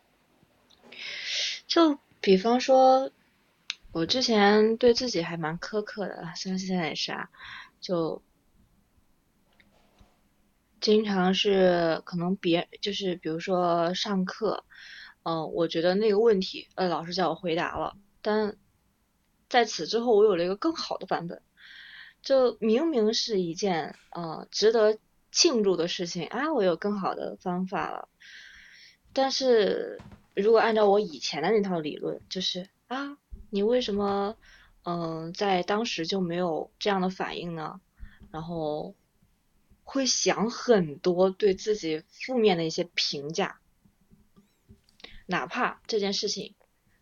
[1.67, 3.11] 就比方说，
[3.91, 7.29] 我之前对自己还蛮苛刻的，虽然现在也是啊，
[7.79, 8.21] 就。
[10.81, 14.63] 经常是可能别就是比如说上课，
[15.23, 18.55] 嗯，我觉得那个问题，呃，老师叫我回答了，但
[19.49, 21.41] 在此之后我有了一个更好的版本，
[22.21, 24.97] 就明明是一件呃值得
[25.33, 28.07] 庆祝的事情啊，我有更好的方法了，
[29.13, 29.99] 但是
[30.35, 33.17] 如果按照我以前的那套理论，就是啊，
[33.49, 34.35] 你为什么
[34.83, 37.79] 嗯在当时就没有这样的反应呢？
[38.31, 38.95] 然后。
[39.91, 43.59] 会想很多对自己负面的一些评价，
[45.25, 46.53] 哪怕这件事情，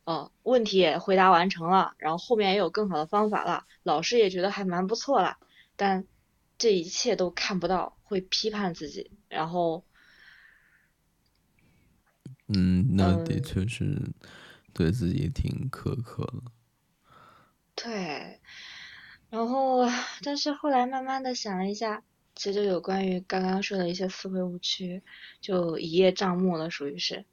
[0.06, 5.38] 呃，问题也回答完成了，然后后面也有更好的方法了，老师也觉得还蛮不错了，
[5.76, 6.08] 但
[6.58, 9.84] 这一切都看不到，会批判自己，然后，
[12.48, 14.12] 嗯，那的确是
[14.74, 16.52] 对自己挺苛刻的。
[17.76, 18.40] 对，
[19.30, 19.88] 然后，
[20.24, 22.04] 但是后来慢慢的想了一下。
[22.40, 25.02] 其实有关于刚刚说的一些思维误区，
[25.42, 27.26] 就一叶障目了，属于是，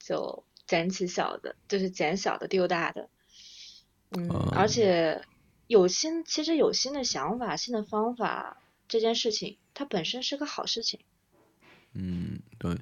[0.00, 3.08] 就捡起小的，就是捡小的丢大的，
[4.10, 5.22] 嗯，而且
[5.68, 10.98] 有新，其实有新的想法、新的方法，这件事情它本身是个好事情。
[11.92, 12.76] 嗯，对，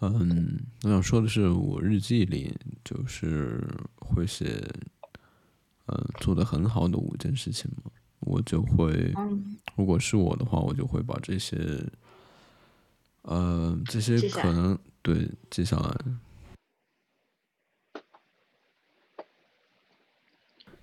[0.00, 2.54] 嗯，我想说的是，我日记里
[2.84, 3.66] 就是
[3.98, 4.62] 会写，
[5.86, 7.90] 嗯，做的很好的五件事情嘛。
[8.20, 9.14] 我就会，
[9.76, 11.56] 如果是我的话，我就会把这些，
[13.22, 15.96] 呃，这些可能对记下来，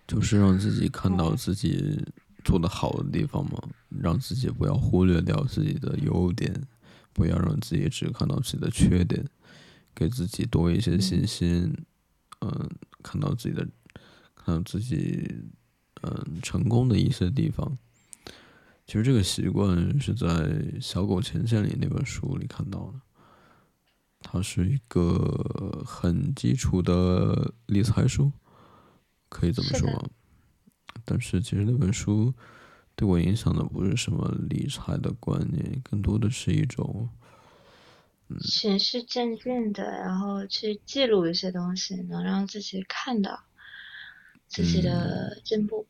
[0.08, 2.04] 就是让自己看到自己
[2.44, 6.66] 做的好的地方嘛，让自己不要忽略掉自己的优点，
[7.14, 9.26] 不要让自己只看到自己的缺点，
[9.96, 11.74] 给自己多一些信心，
[12.42, 12.70] 嗯，
[13.02, 13.68] 看到自己的，
[14.36, 15.30] 看到自己。
[16.06, 17.78] 嗯，成功的一些地方，
[18.86, 20.28] 其实这个习惯是在
[20.82, 23.00] 《小狗前线》里那本书里看到的。
[24.20, 28.34] 它是一个很基础的理财书，
[29.30, 30.12] 可以这么说。
[31.06, 32.34] 但是其实那本书
[32.96, 37.10] 对我影响的不是什么理财的观念，更多的是一种
[38.30, 43.44] 嗯循序渐进的，然后去记录一些东西，能让自己看到
[44.48, 45.88] 自己的进步。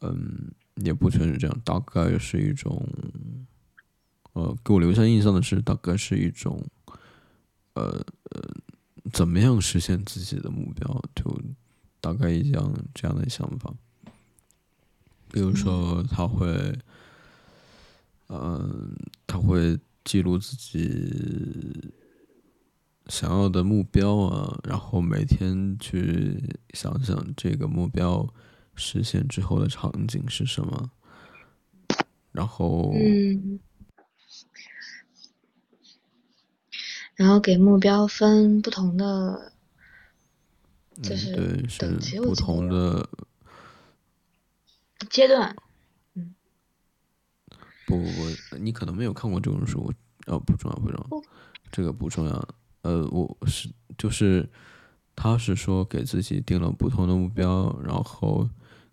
[0.00, 2.88] 嗯，也不全是这样，大概是一种，
[4.32, 6.66] 呃，给我留下印象的是，大概是一种，
[7.74, 8.42] 呃呃，
[9.12, 11.40] 怎么样实现自己的目标，就
[12.00, 13.72] 大概一样这样的想法。
[15.32, 16.78] 比如说，他会，
[18.28, 18.94] 嗯，
[19.26, 21.92] 他会记录自己
[23.06, 26.42] 想要的目标啊，然后每天去
[26.74, 28.28] 想想这个目标。
[28.76, 30.90] 实现之后的场景是什么？
[32.32, 33.60] 然后，嗯，
[37.14, 39.52] 然后给目标分不同的
[41.02, 43.06] 就嗯，对，是等级不同的。
[45.08, 45.54] 阶段。
[47.86, 49.92] 不不不，你可能没有看过这本书，
[50.26, 51.22] 哦，不重要，不重要，哦
[51.72, 52.48] 这个不重要。
[52.82, 54.48] 呃，我是就是，
[55.16, 58.48] 他是说给自己定了不同的目标，然后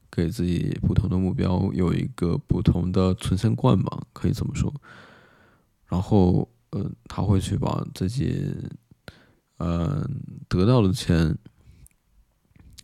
[0.09, 4.73] 给自己不同的目标有一个不同的存钱罐吧，可以这么说。
[5.85, 8.53] 然后，呃，他会去把自己，
[9.57, 10.09] 呃，
[10.49, 11.37] 得到的钱，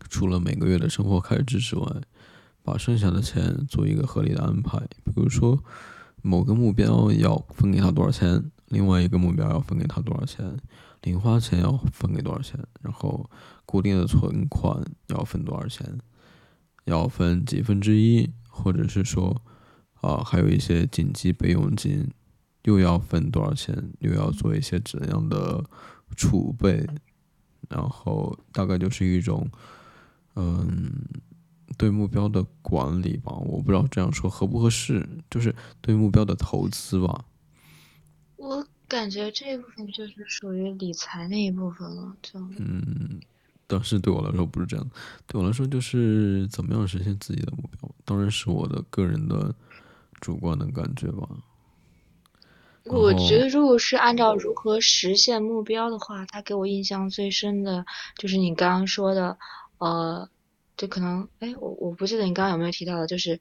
[0.10, 1.86] 除了每个月的生活开支之外，
[2.64, 4.80] 把剩下的钱做一个合理的安排。
[5.04, 5.62] 比如说，
[6.22, 10.58] 某个目标要分给他多少钱，另外一个目标要分给他多少钱，
[11.02, 13.30] 零花钱要分给多少钱，然后
[13.66, 16.00] 固定的存款要分多少钱，
[16.86, 19.42] 要分几分之一，或者是说，
[20.00, 22.10] 啊、还有一些紧急备用金，
[22.64, 25.62] 又要分多少钱，又要做一些怎样的
[26.16, 26.88] 储备，
[27.68, 29.46] 然后大概就是一种，
[30.36, 30.90] 嗯。
[31.78, 37.26] 对目标的管理吧，我不知道这样说合不合适，就是对目标的投资吧。
[38.36, 43.20] 我感觉这一部分就是属于理财那一部分了，就嗯，
[43.66, 44.92] 但是对我来说不是这样，
[45.26, 49.54] 对我来说就是怎么样实现自己的目标，当然是我的个人的
[50.20, 51.28] 主观的感觉吧。
[52.86, 57.86] 我觉得，如果是按照如何实现目标的话，他给我印象最深的
[58.18, 59.38] 就是你刚刚说的，
[59.78, 60.30] 呃，
[60.76, 63.40] 就可能，哎，我我不记得你刚刚有没有提到的，就是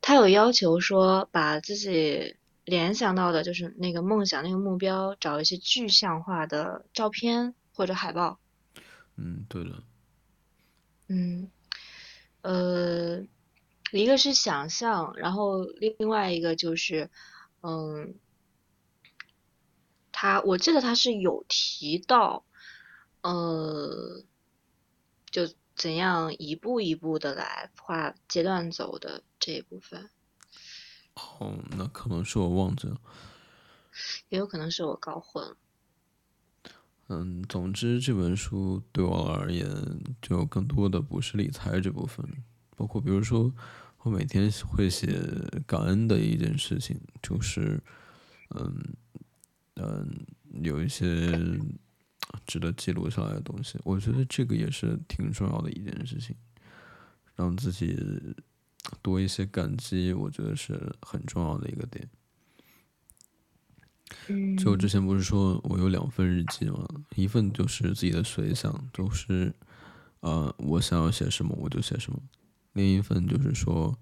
[0.00, 8.38] 他有要求说把自己联想到的，就是那个梦想、那个目标，找一些具象化的照片或者海报。
[9.16, 9.82] 嗯，对的，
[11.08, 11.50] 嗯，
[12.42, 13.22] 呃，
[13.92, 17.10] 一个是想象，然后另外一个就是，
[17.60, 18.14] 嗯，
[20.10, 22.44] 他我记得他是有提到，
[23.20, 24.24] 呃，
[25.30, 30.08] 就怎样一步一步的来画阶段走的这一部分，
[31.14, 33.00] 哦，那可能是我忘记了。
[34.28, 35.56] 也有可能是我搞混了。
[37.08, 39.68] 嗯，总之这本书对我而言，
[40.22, 42.26] 就更多的不是理财这部分，
[42.76, 43.52] 包括比如说，
[43.98, 45.20] 我每天会写
[45.66, 47.80] 感恩的一件事情，就是，
[48.50, 48.96] 嗯
[49.74, 50.26] 嗯，
[50.62, 51.30] 有一些
[52.46, 56.34] 值得记录下来的东西，我觉得这个也是挺重要的一件事情，
[57.34, 57.96] 让自己
[59.02, 62.08] 多一些感激，我觉得是很重要的一个点。
[64.28, 66.86] 嗯，就之前不是说我有两份日记吗？
[67.16, 69.52] 一份就是自己的随想，就是
[70.20, 72.18] 呃我想要写什么我就写什么；
[72.74, 73.98] 另一份就是说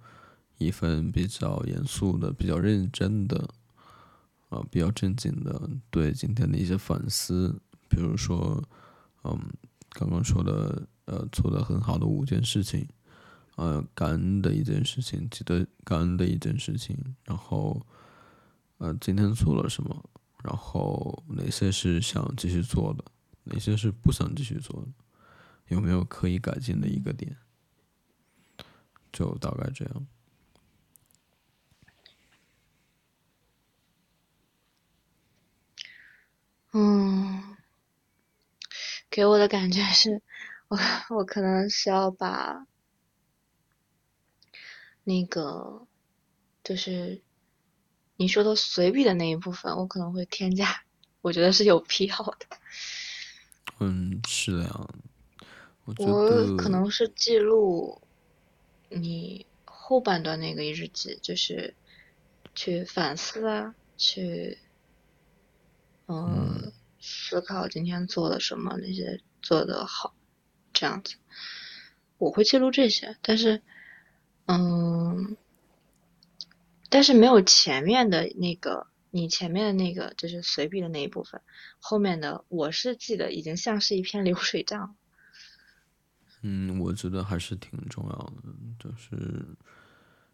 [0.58, 3.48] 一份比较严肃的、比较认真的、
[4.48, 7.60] 啊、比较正经的对今天的一些反思，
[7.92, 8.66] 比如说
[9.22, 9.38] 嗯
[9.90, 12.88] 刚刚说的呃做的很好的五件事情，
[13.56, 17.84] 呃感恩的一件事情，记得感恩的一件事情，然后
[18.78, 20.08] 呃今天做了什么。
[20.42, 23.04] 然后哪些是想继续做的，
[23.44, 24.88] 哪些是不想继续做的，
[25.68, 27.36] 有没有可以改进的一个点，
[29.12, 30.06] 就大概这样。
[36.72, 37.51] 嗯，
[39.12, 40.22] 给我的感觉是，
[40.68, 40.78] 我
[41.10, 42.66] 我可能是要把
[45.04, 45.86] 那个
[46.64, 47.22] 就是
[48.16, 50.82] 你说的随笔的那一部分，我可能会添加，
[51.20, 52.46] 我觉得是有必要的。
[53.80, 54.88] 嗯，是的呀，
[55.84, 58.00] 我我可，能是记录
[58.88, 61.74] 你后半段那个日记，就是
[62.54, 64.56] 去反思啊，去
[66.06, 66.72] 嗯
[67.02, 70.14] 思考今天做了什么，那些做的好，
[70.72, 71.16] 这样子。
[72.16, 73.60] 我会记录这些，但是
[74.46, 75.36] 嗯，
[76.88, 81.40] 但是没有前面的那个，你前面的那个就是随笔的那一部分，
[81.80, 84.94] 后面的我是记得已经像是一篇流水账。
[86.42, 88.42] 嗯，我觉得还是挺重要的，
[88.78, 89.10] 就是，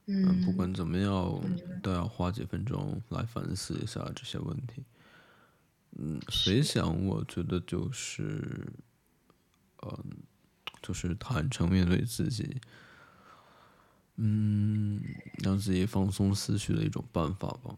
[0.04, 1.42] 嗯，不嗯管怎么样，
[1.82, 4.84] 都要花几分钟来反思一下这些问题。
[5.98, 8.72] 嗯，随想，我觉得就是，
[9.82, 10.04] 嗯，
[10.80, 12.60] 就是坦诚面对自己，
[14.16, 15.02] 嗯，
[15.42, 17.76] 让自己放松思绪的一种办法吧。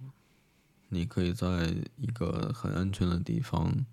[0.91, 3.87] 你可以在一个很安全的地方，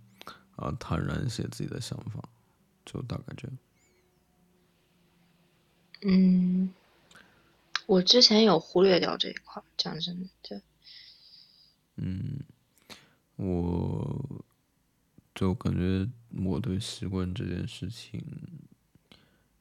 [0.58, 2.28] 啊，坦然写自己的想法，
[2.86, 3.58] 就大概这样。
[6.02, 6.74] 嗯，
[7.86, 10.62] 我之前有忽略掉这一块儿，讲真的，对，
[11.96, 12.40] 嗯，
[13.38, 14.44] 我
[15.34, 16.08] 就感觉
[16.44, 18.22] 我对习惯这件事情，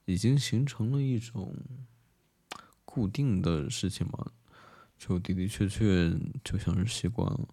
[0.06, 1.54] 已经形成了一种
[2.84, 4.32] 固定的事情嘛，
[4.98, 6.10] 就的的确确
[6.42, 7.48] 就像是习惯了，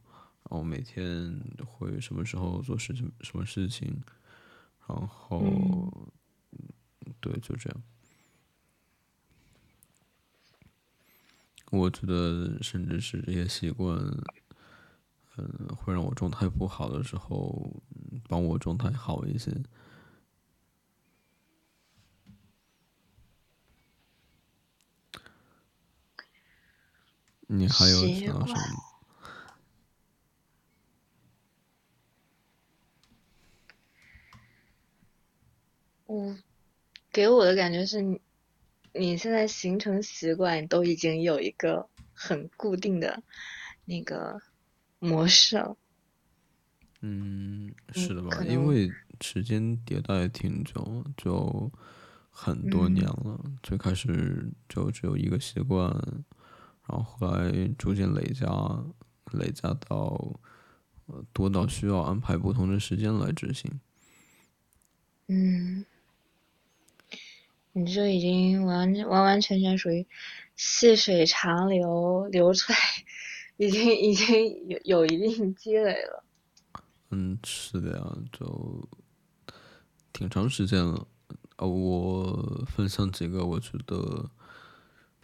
[0.50, 4.02] 然后每天会什么时候做事情什么事情，
[4.88, 6.10] 然后
[7.20, 7.84] 对就这样。
[11.72, 13.98] 我觉得，甚至是这些习惯，
[15.38, 17.82] 嗯，会让我状态不好的时候，
[18.28, 19.52] 帮我状态好一些。
[27.48, 28.84] 你还有其他什么？
[36.06, 36.38] 我
[37.12, 38.02] 给我的感觉是，
[38.94, 43.24] 你现在形成习惯都已经有一个很固定的
[43.86, 44.42] 那个
[45.04, 45.76] 模式了。
[47.02, 48.44] 嗯，是的吧？
[48.48, 48.90] 因为
[49.22, 51.72] 时间迭代挺久，就
[52.32, 53.40] 很多年了。
[53.62, 55.90] 最开始就只有一个习惯。
[56.86, 58.46] 然后后来逐渐累加，
[59.32, 60.40] 累加到
[61.06, 63.80] 呃多到需要安排不同的时间来执行。
[65.28, 65.86] 嗯，
[67.72, 70.06] 你这已经完完完全全属于
[70.58, 72.78] 细水长流流出来，
[73.58, 76.24] 已经已经有有一定积累了。
[77.10, 78.88] 嗯，是的呀，就
[80.12, 81.08] 挺长时间了。
[81.58, 84.30] 呃，我分享几个我觉得。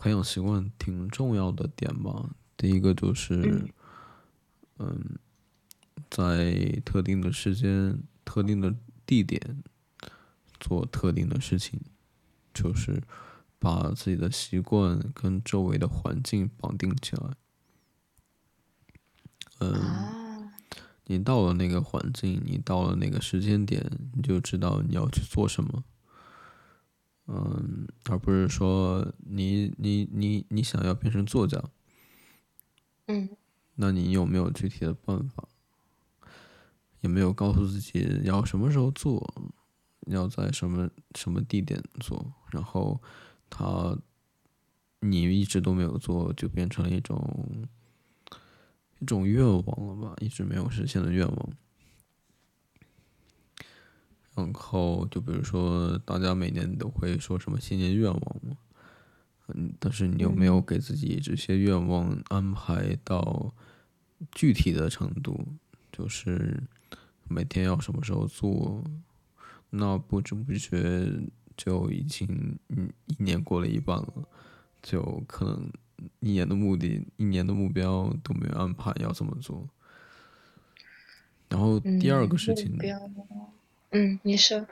[0.01, 2.29] 培养习惯挺重要的点吧。
[2.55, 3.69] 第一个就是，
[4.77, 5.19] 嗯，
[6.09, 8.73] 在特定的时间、特定的
[9.05, 9.61] 地点
[10.57, 11.81] 做特定的事情，
[12.53, 13.03] 就是
[13.59, 17.35] 把自己的习惯跟周围的环境绑定起来。
[19.59, 20.51] 嗯，
[21.05, 25.83] 你到了那个环境，你到了那个时间点，你就知道你要去做什么。
[27.27, 31.63] 嗯，而不是说你你你你想要变成作家，
[33.07, 33.29] 嗯，
[33.75, 35.47] 那你有没有具体的办法？
[37.01, 39.33] 也没有告诉自己要什么时候做，
[40.07, 42.33] 要在什么什么地点做？
[42.51, 43.01] 然后
[43.49, 43.97] 他
[44.99, 47.17] 你一直都没有做，就变成了一种
[48.99, 50.13] 一种愿望了吧？
[50.19, 51.49] 一直没有实现的愿望。
[54.35, 58.57] 然后就比如说，大家每年都会说什么新年愿望嘛，
[59.47, 63.53] 嗯，但是你有没有给自己这些愿望安排到
[64.31, 65.45] 具体的程度？
[65.91, 66.63] 就是
[67.27, 68.81] 每天要什么时候做？
[69.71, 71.11] 那不知不觉
[71.57, 74.29] 就已经嗯一年过了一半了，
[74.81, 75.69] 就可能
[76.19, 79.67] 一年的目的、一年的目标都没有安排要怎么做。
[81.49, 82.77] 然后第二个事情。
[83.91, 84.67] 嗯，你说。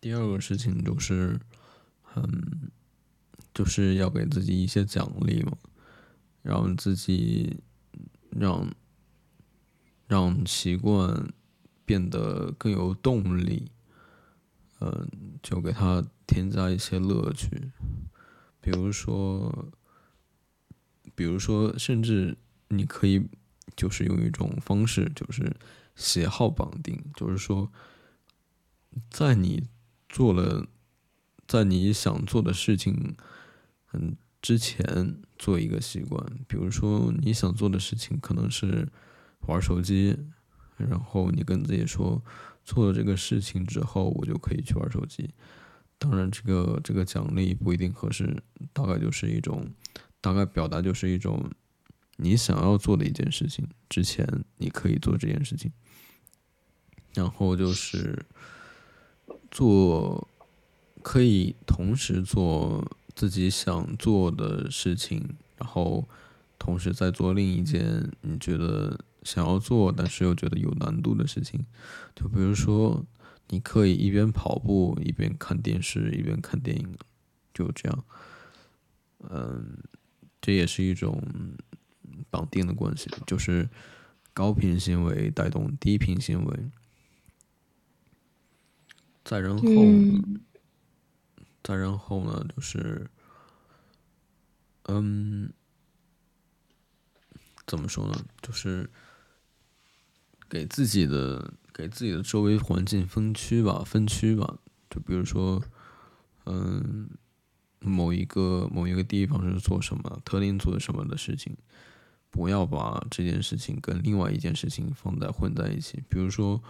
[0.00, 1.38] 第二个事情就是，
[2.14, 2.70] 嗯，
[3.52, 5.58] 就是要给自己一些奖励嘛，
[6.42, 7.58] 让自己
[8.30, 8.72] 让
[10.06, 11.28] 让习惯
[11.84, 13.70] 变得更有动力。
[14.82, 15.06] 嗯，
[15.42, 17.70] 就给他添加一些乐趣，
[18.60, 19.72] 比如说，
[21.14, 22.36] 比如说，甚至
[22.68, 23.26] 你可以
[23.76, 25.56] 就是用一种方式，就是。
[25.96, 27.70] 喜好绑定，就是说，
[29.10, 29.68] 在你
[30.08, 30.66] 做了，
[31.46, 33.14] 在你想做的事情
[33.92, 36.24] 嗯之前做一个习惯。
[36.48, 38.88] 比如说，你想做的事情可能是
[39.40, 40.16] 玩手机，
[40.78, 42.22] 然后你跟自己说，
[42.64, 45.28] 做了这个事情之后，我就可以去玩手机。
[46.00, 48.42] 当然，这个这个奖励不一定合适，
[48.72, 49.70] 大概就是一种，
[50.22, 51.50] 大概表达就是一种，
[52.16, 54.26] 你想要做的一件事情之前，
[54.56, 55.70] 你可以做这件事情。
[57.12, 58.24] 然后就是
[59.50, 60.26] 做，
[61.02, 66.08] 可以同时做自己想做的事情，然后
[66.58, 71.66] 同时再做另一件你觉得想要做但是又觉得有难度的事情。
[72.16, 73.04] 就比如说，
[73.50, 76.96] 你可以一边跑步一边看电视一边看电影，
[77.52, 78.04] 就这样。
[79.28, 79.76] 嗯，
[80.40, 81.22] 这也是一种
[82.30, 83.68] 绑定的关系，就是
[84.32, 86.70] 高频行为带动低频行为。
[89.22, 89.62] 再然后，
[91.62, 93.10] 再然后呢，就是，
[94.84, 95.52] 嗯，
[97.66, 98.24] 怎么说呢？
[98.40, 98.88] 就是
[100.48, 104.58] 给自己的给自己的周围环境分区吧，分区吧。
[104.88, 105.62] 就比如说，
[106.46, 107.08] 嗯，
[107.80, 111.56] 某一个某一个地方是做什么，特定做什么的事情，
[112.30, 116.02] 不要把这件事情跟另外一件事情放在混在一起。
[116.08, 116.62] 比如说，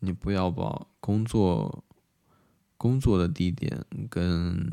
[0.00, 1.84] 你不要把工作。
[2.76, 4.68] 工作的地点跟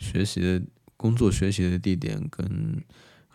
[0.00, 0.62] 学习的
[0.96, 2.84] 工作学习的地点跟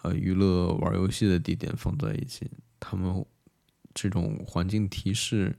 [0.03, 3.25] 呃娱乐玩游戏的地点放在一起，他们
[3.95, 5.55] 这种环境提示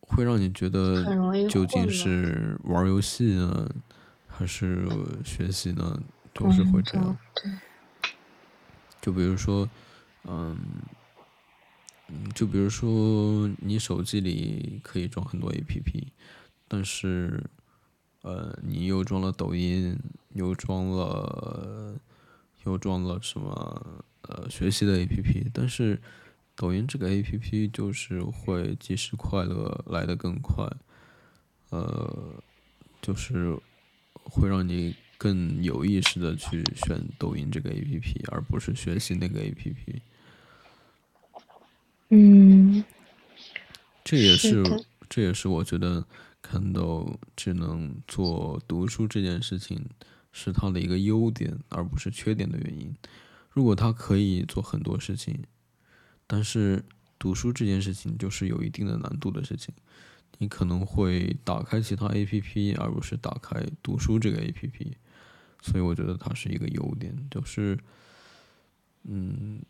[0.00, 1.02] 会让你觉得
[1.48, 3.66] 究竟是玩游戏呢，
[4.26, 4.86] 还是
[5.24, 5.98] 学习呢？
[6.34, 7.16] 都是会这样。
[9.00, 9.66] 就比如说，
[10.24, 10.54] 嗯。
[12.08, 16.06] 嗯，就比如说你手机里可以装很多 A P P，
[16.68, 17.42] 但是，
[18.22, 19.98] 呃，你又装了抖音，
[20.32, 21.96] 又装了，
[22.62, 26.00] 又装了什么呃学习的 A P P，但是
[26.56, 30.66] 抖音这个 A P P 就是会及时快乐来得更快，
[31.68, 32.42] 呃，
[33.02, 33.54] 就是
[34.14, 40.02] 会让你更有意识的去选抖音这个 A P P，而不是学习那个 A P P。
[42.08, 42.82] 嗯，
[44.02, 44.64] 这也是
[45.10, 46.06] 这也是我觉得
[46.40, 49.84] 看到智能做读书这件事情
[50.32, 52.94] 是它的一个优点，而不是缺点的原因。
[53.50, 55.38] 如果它可以做很多事情，
[56.26, 56.84] 但是
[57.18, 59.74] 读书这件事情就是有一定的难度的事情，
[60.38, 64.96] 你可能会打开其他 A P P，而不是打开读书这个 A P P。
[65.62, 67.78] 所以我觉得它是一个优点，就是
[69.04, 69.60] 嗯。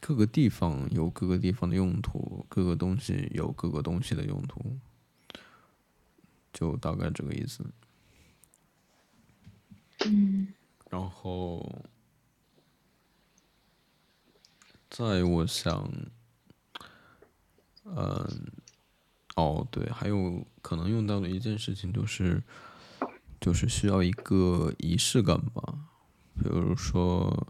[0.00, 4.78] 各个地方有各个地方的用途，各个东西有各个东西的用途，
[6.52, 7.64] 就大概这个意思。
[10.04, 10.48] 嗯。
[10.90, 11.82] 然后，
[14.90, 15.90] 在我想，
[17.84, 18.52] 嗯，
[19.36, 22.42] 哦，对，还有可能用到的一件事情就是，
[23.40, 25.62] 就是需要一个仪式感吧，
[26.34, 27.48] 比如说。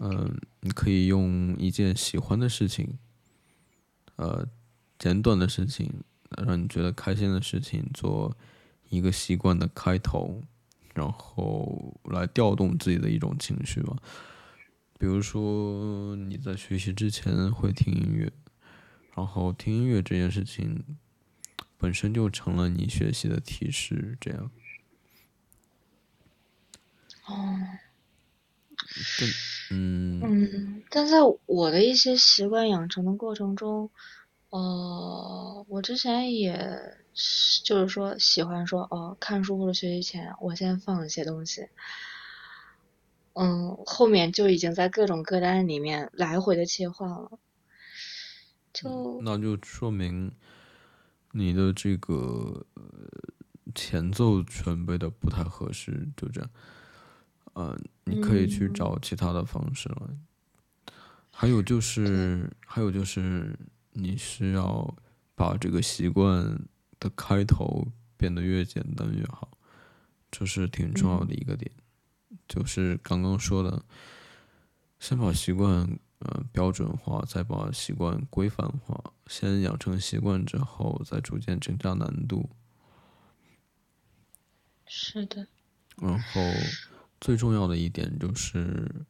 [0.00, 2.98] 嗯，你可以用一件喜欢的事情，
[4.16, 4.44] 呃，
[4.98, 5.88] 简短的事情，
[6.44, 8.36] 让你觉得开心的事情做
[8.88, 10.42] 一个习惯的开头，
[10.94, 13.96] 然后来调动自己的一种情绪吧。
[14.98, 18.32] 比如说你在学习之前会听音乐，
[19.14, 20.96] 然后听音乐这件事情
[21.76, 24.50] 本身就成了你学习的提示，这样。
[27.26, 27.58] 哦。
[29.18, 29.28] 对。
[29.70, 31.16] 嗯嗯，但在
[31.46, 33.90] 我的一些习惯养成的过程中，
[34.50, 36.98] 呃，我之前也
[37.64, 41.66] 就是说喜欢说哦，看书或者学习前，我先放一些东西，
[43.34, 47.38] 嗯，后面就已经在各种歌单里面来回的切换了，
[48.72, 50.32] 就那就说明
[51.32, 52.64] 你的这个
[53.74, 56.50] 前奏准备的不太合适，就这样。
[57.54, 60.10] 嗯，你可以去找其他的方式了。
[61.30, 63.58] 还有就是，还有就是，
[63.90, 64.94] 你需要
[65.34, 66.56] 把这个习惯
[67.00, 69.50] 的开头变得越简单越好，
[70.30, 71.70] 这是挺重要的一个点。
[72.48, 73.84] 就是刚刚说的，
[74.98, 79.12] 先把习惯呃标准化，再把习惯规范化。
[79.26, 82.50] 先养成习惯之后，再逐渐增加难度。
[84.86, 85.46] 是的。
[85.96, 86.40] 然后。
[87.20, 89.06] 最重要的一点就是，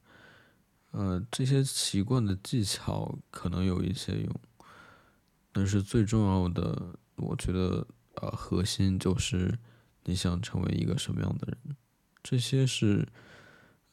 [0.93, 4.41] 呃，这些习惯的技巧可能有一些用，
[5.51, 9.59] 但是最重要的，我觉得，呃，核心就是
[10.05, 11.77] 你想成为一个什么样的人，
[12.25, 13.07] 这些是，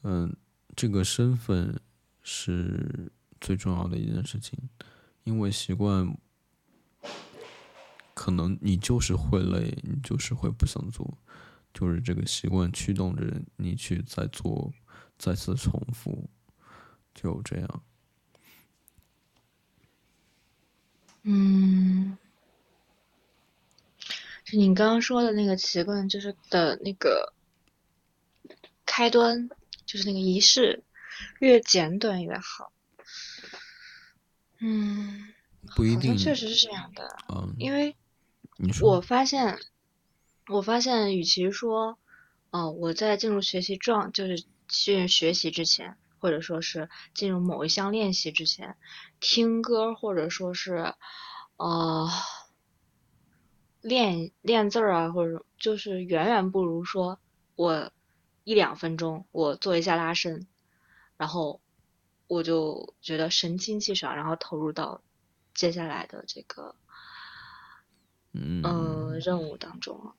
[0.02, 0.34] 嗯，
[0.74, 1.78] 这个身份
[2.22, 4.58] 是最重要的一件事情，
[5.24, 6.16] 因为习惯，
[8.14, 11.18] 可能你就是会累，你就是会不想做。
[11.74, 14.72] 就是这个习惯驱动着你去再做，
[15.18, 16.28] 再次重复，
[17.14, 17.82] 就这样。
[21.22, 22.16] 嗯，
[24.44, 27.32] 就你刚刚说的那个习惯，就是的那个
[28.94, 29.48] 开端，
[29.86, 30.84] 就是那个仪式，
[31.40, 32.70] 越简短越好。
[34.58, 35.32] 嗯，
[35.74, 37.16] 不一定，确实是这样的。
[37.34, 37.96] 嗯，因为，
[38.82, 39.58] 我发现。
[40.46, 41.98] 我发现，与其说，
[42.50, 48.76] 哦，我在进入学习状，就是去学习之前，或者说是进入某一项练习之前，
[49.20, 50.92] 听歌或者说是，
[51.56, 52.10] 呃，
[53.80, 57.18] 练练字儿啊，或者就是远远不如说
[57.54, 57.90] 我
[58.44, 60.46] 一两分钟我做一下拉伸，
[61.16, 61.60] 然后
[62.26, 65.00] 我就觉得神清气爽，然后投入到
[65.54, 66.74] 接下来的这个，
[68.32, 70.14] 嗯，任务当中了。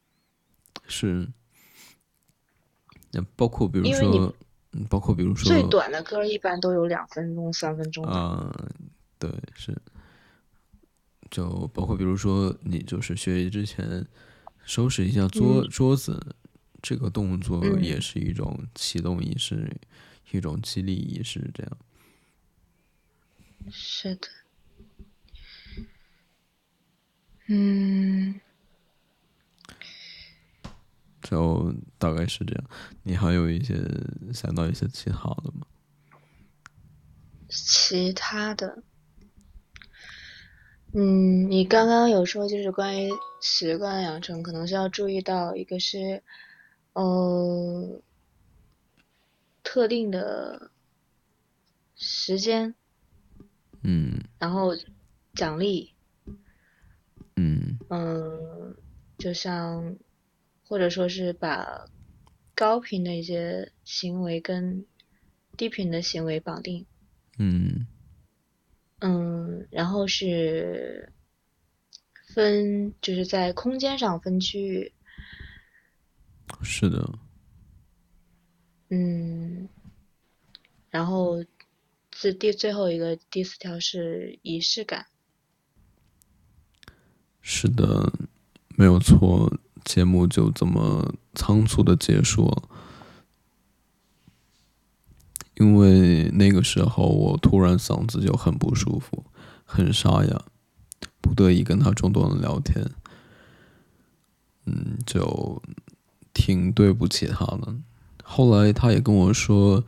[0.87, 1.27] 是，
[3.11, 4.35] 那包括比如说，
[4.89, 8.03] 包括比如说，最短的歌一般都有两分钟、三分钟。
[8.05, 8.53] 啊，
[9.17, 9.75] 对，是，
[11.31, 14.05] 就包括比如说你就是学习之前
[14.63, 16.35] 收拾一下桌桌子，
[16.83, 19.75] 这个动作也是一种启动仪式，
[20.31, 21.77] 一种激励仪式，这样。
[23.71, 24.27] 是的。
[27.47, 28.39] 嗯。
[31.21, 32.69] 就大概是这样，
[33.03, 33.75] 你还有一些
[34.33, 35.65] 想到一些其他的吗？
[37.47, 38.83] 其他的，
[40.93, 43.09] 嗯，你刚刚有说就是关于
[43.41, 46.21] 习惯养成，可能是要注意到一个是，
[46.93, 48.01] 呃，
[49.63, 50.71] 特定的
[51.95, 52.73] 时间，
[53.81, 54.71] 嗯，然后
[55.33, 55.93] 奖励，
[57.35, 58.75] 嗯，嗯，
[59.17, 59.97] 就像。
[60.65, 61.85] 或者说是把
[62.55, 64.85] 高频的一些行为跟
[65.55, 66.87] 低频的行为绑定，
[67.37, 67.85] 嗯，
[69.01, 71.11] 嗯，然后是
[72.33, 74.93] 分就是在空间上分区域，
[76.61, 77.09] 是的，
[78.89, 79.67] 嗯，
[80.89, 81.43] 然后
[82.15, 85.07] 是第最后一个第四条是仪式感，
[87.41, 88.11] 是的，
[88.75, 89.51] 没有错。
[89.83, 92.69] 节目就这么仓促的结束了，
[95.55, 99.25] 因为那个时候我突然嗓子就很不舒服，
[99.65, 100.45] 很沙哑，
[101.19, 102.89] 不得已跟他中断了聊天，
[104.67, 105.61] 嗯，就
[106.33, 107.75] 挺对不起他的。
[108.23, 109.83] 后来他也跟我说，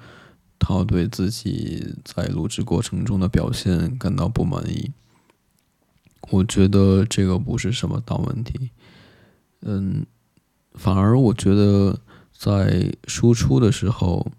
[0.59, 4.91] 他对自己在录制过程中的表现感到不满意。
[6.29, 8.71] 我觉得这个不是什么大问题。
[9.61, 10.05] 嗯，
[10.73, 11.99] 反而我觉得
[12.31, 14.31] 在输出的时候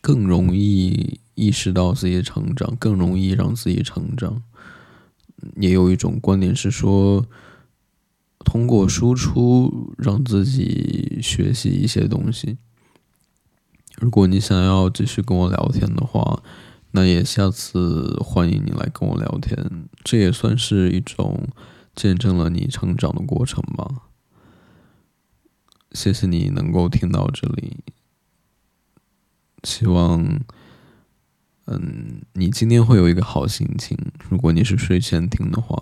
[0.00, 4.42] 更容易意识到自己成长，更容易让自己成长。
[5.56, 7.26] 也有一种观点是说，
[8.44, 12.58] 通过输出让自己学习一些东西。
[13.96, 16.42] 如果你想要继续跟我聊天的话，
[16.92, 21.48] 那也下次欢迎你来跟我聊天，这也算是一种。
[21.94, 24.08] 见证了你成长的过程吧，
[25.92, 27.80] 谢谢你能够听到这里，
[29.62, 30.40] 希望，
[31.66, 33.94] 嗯，你今天会有一个好心情。
[34.30, 35.76] 如果你是睡前听的话，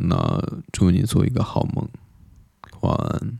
[0.00, 0.42] 那
[0.72, 1.88] 祝你做一个好梦，
[2.80, 3.38] 晚安。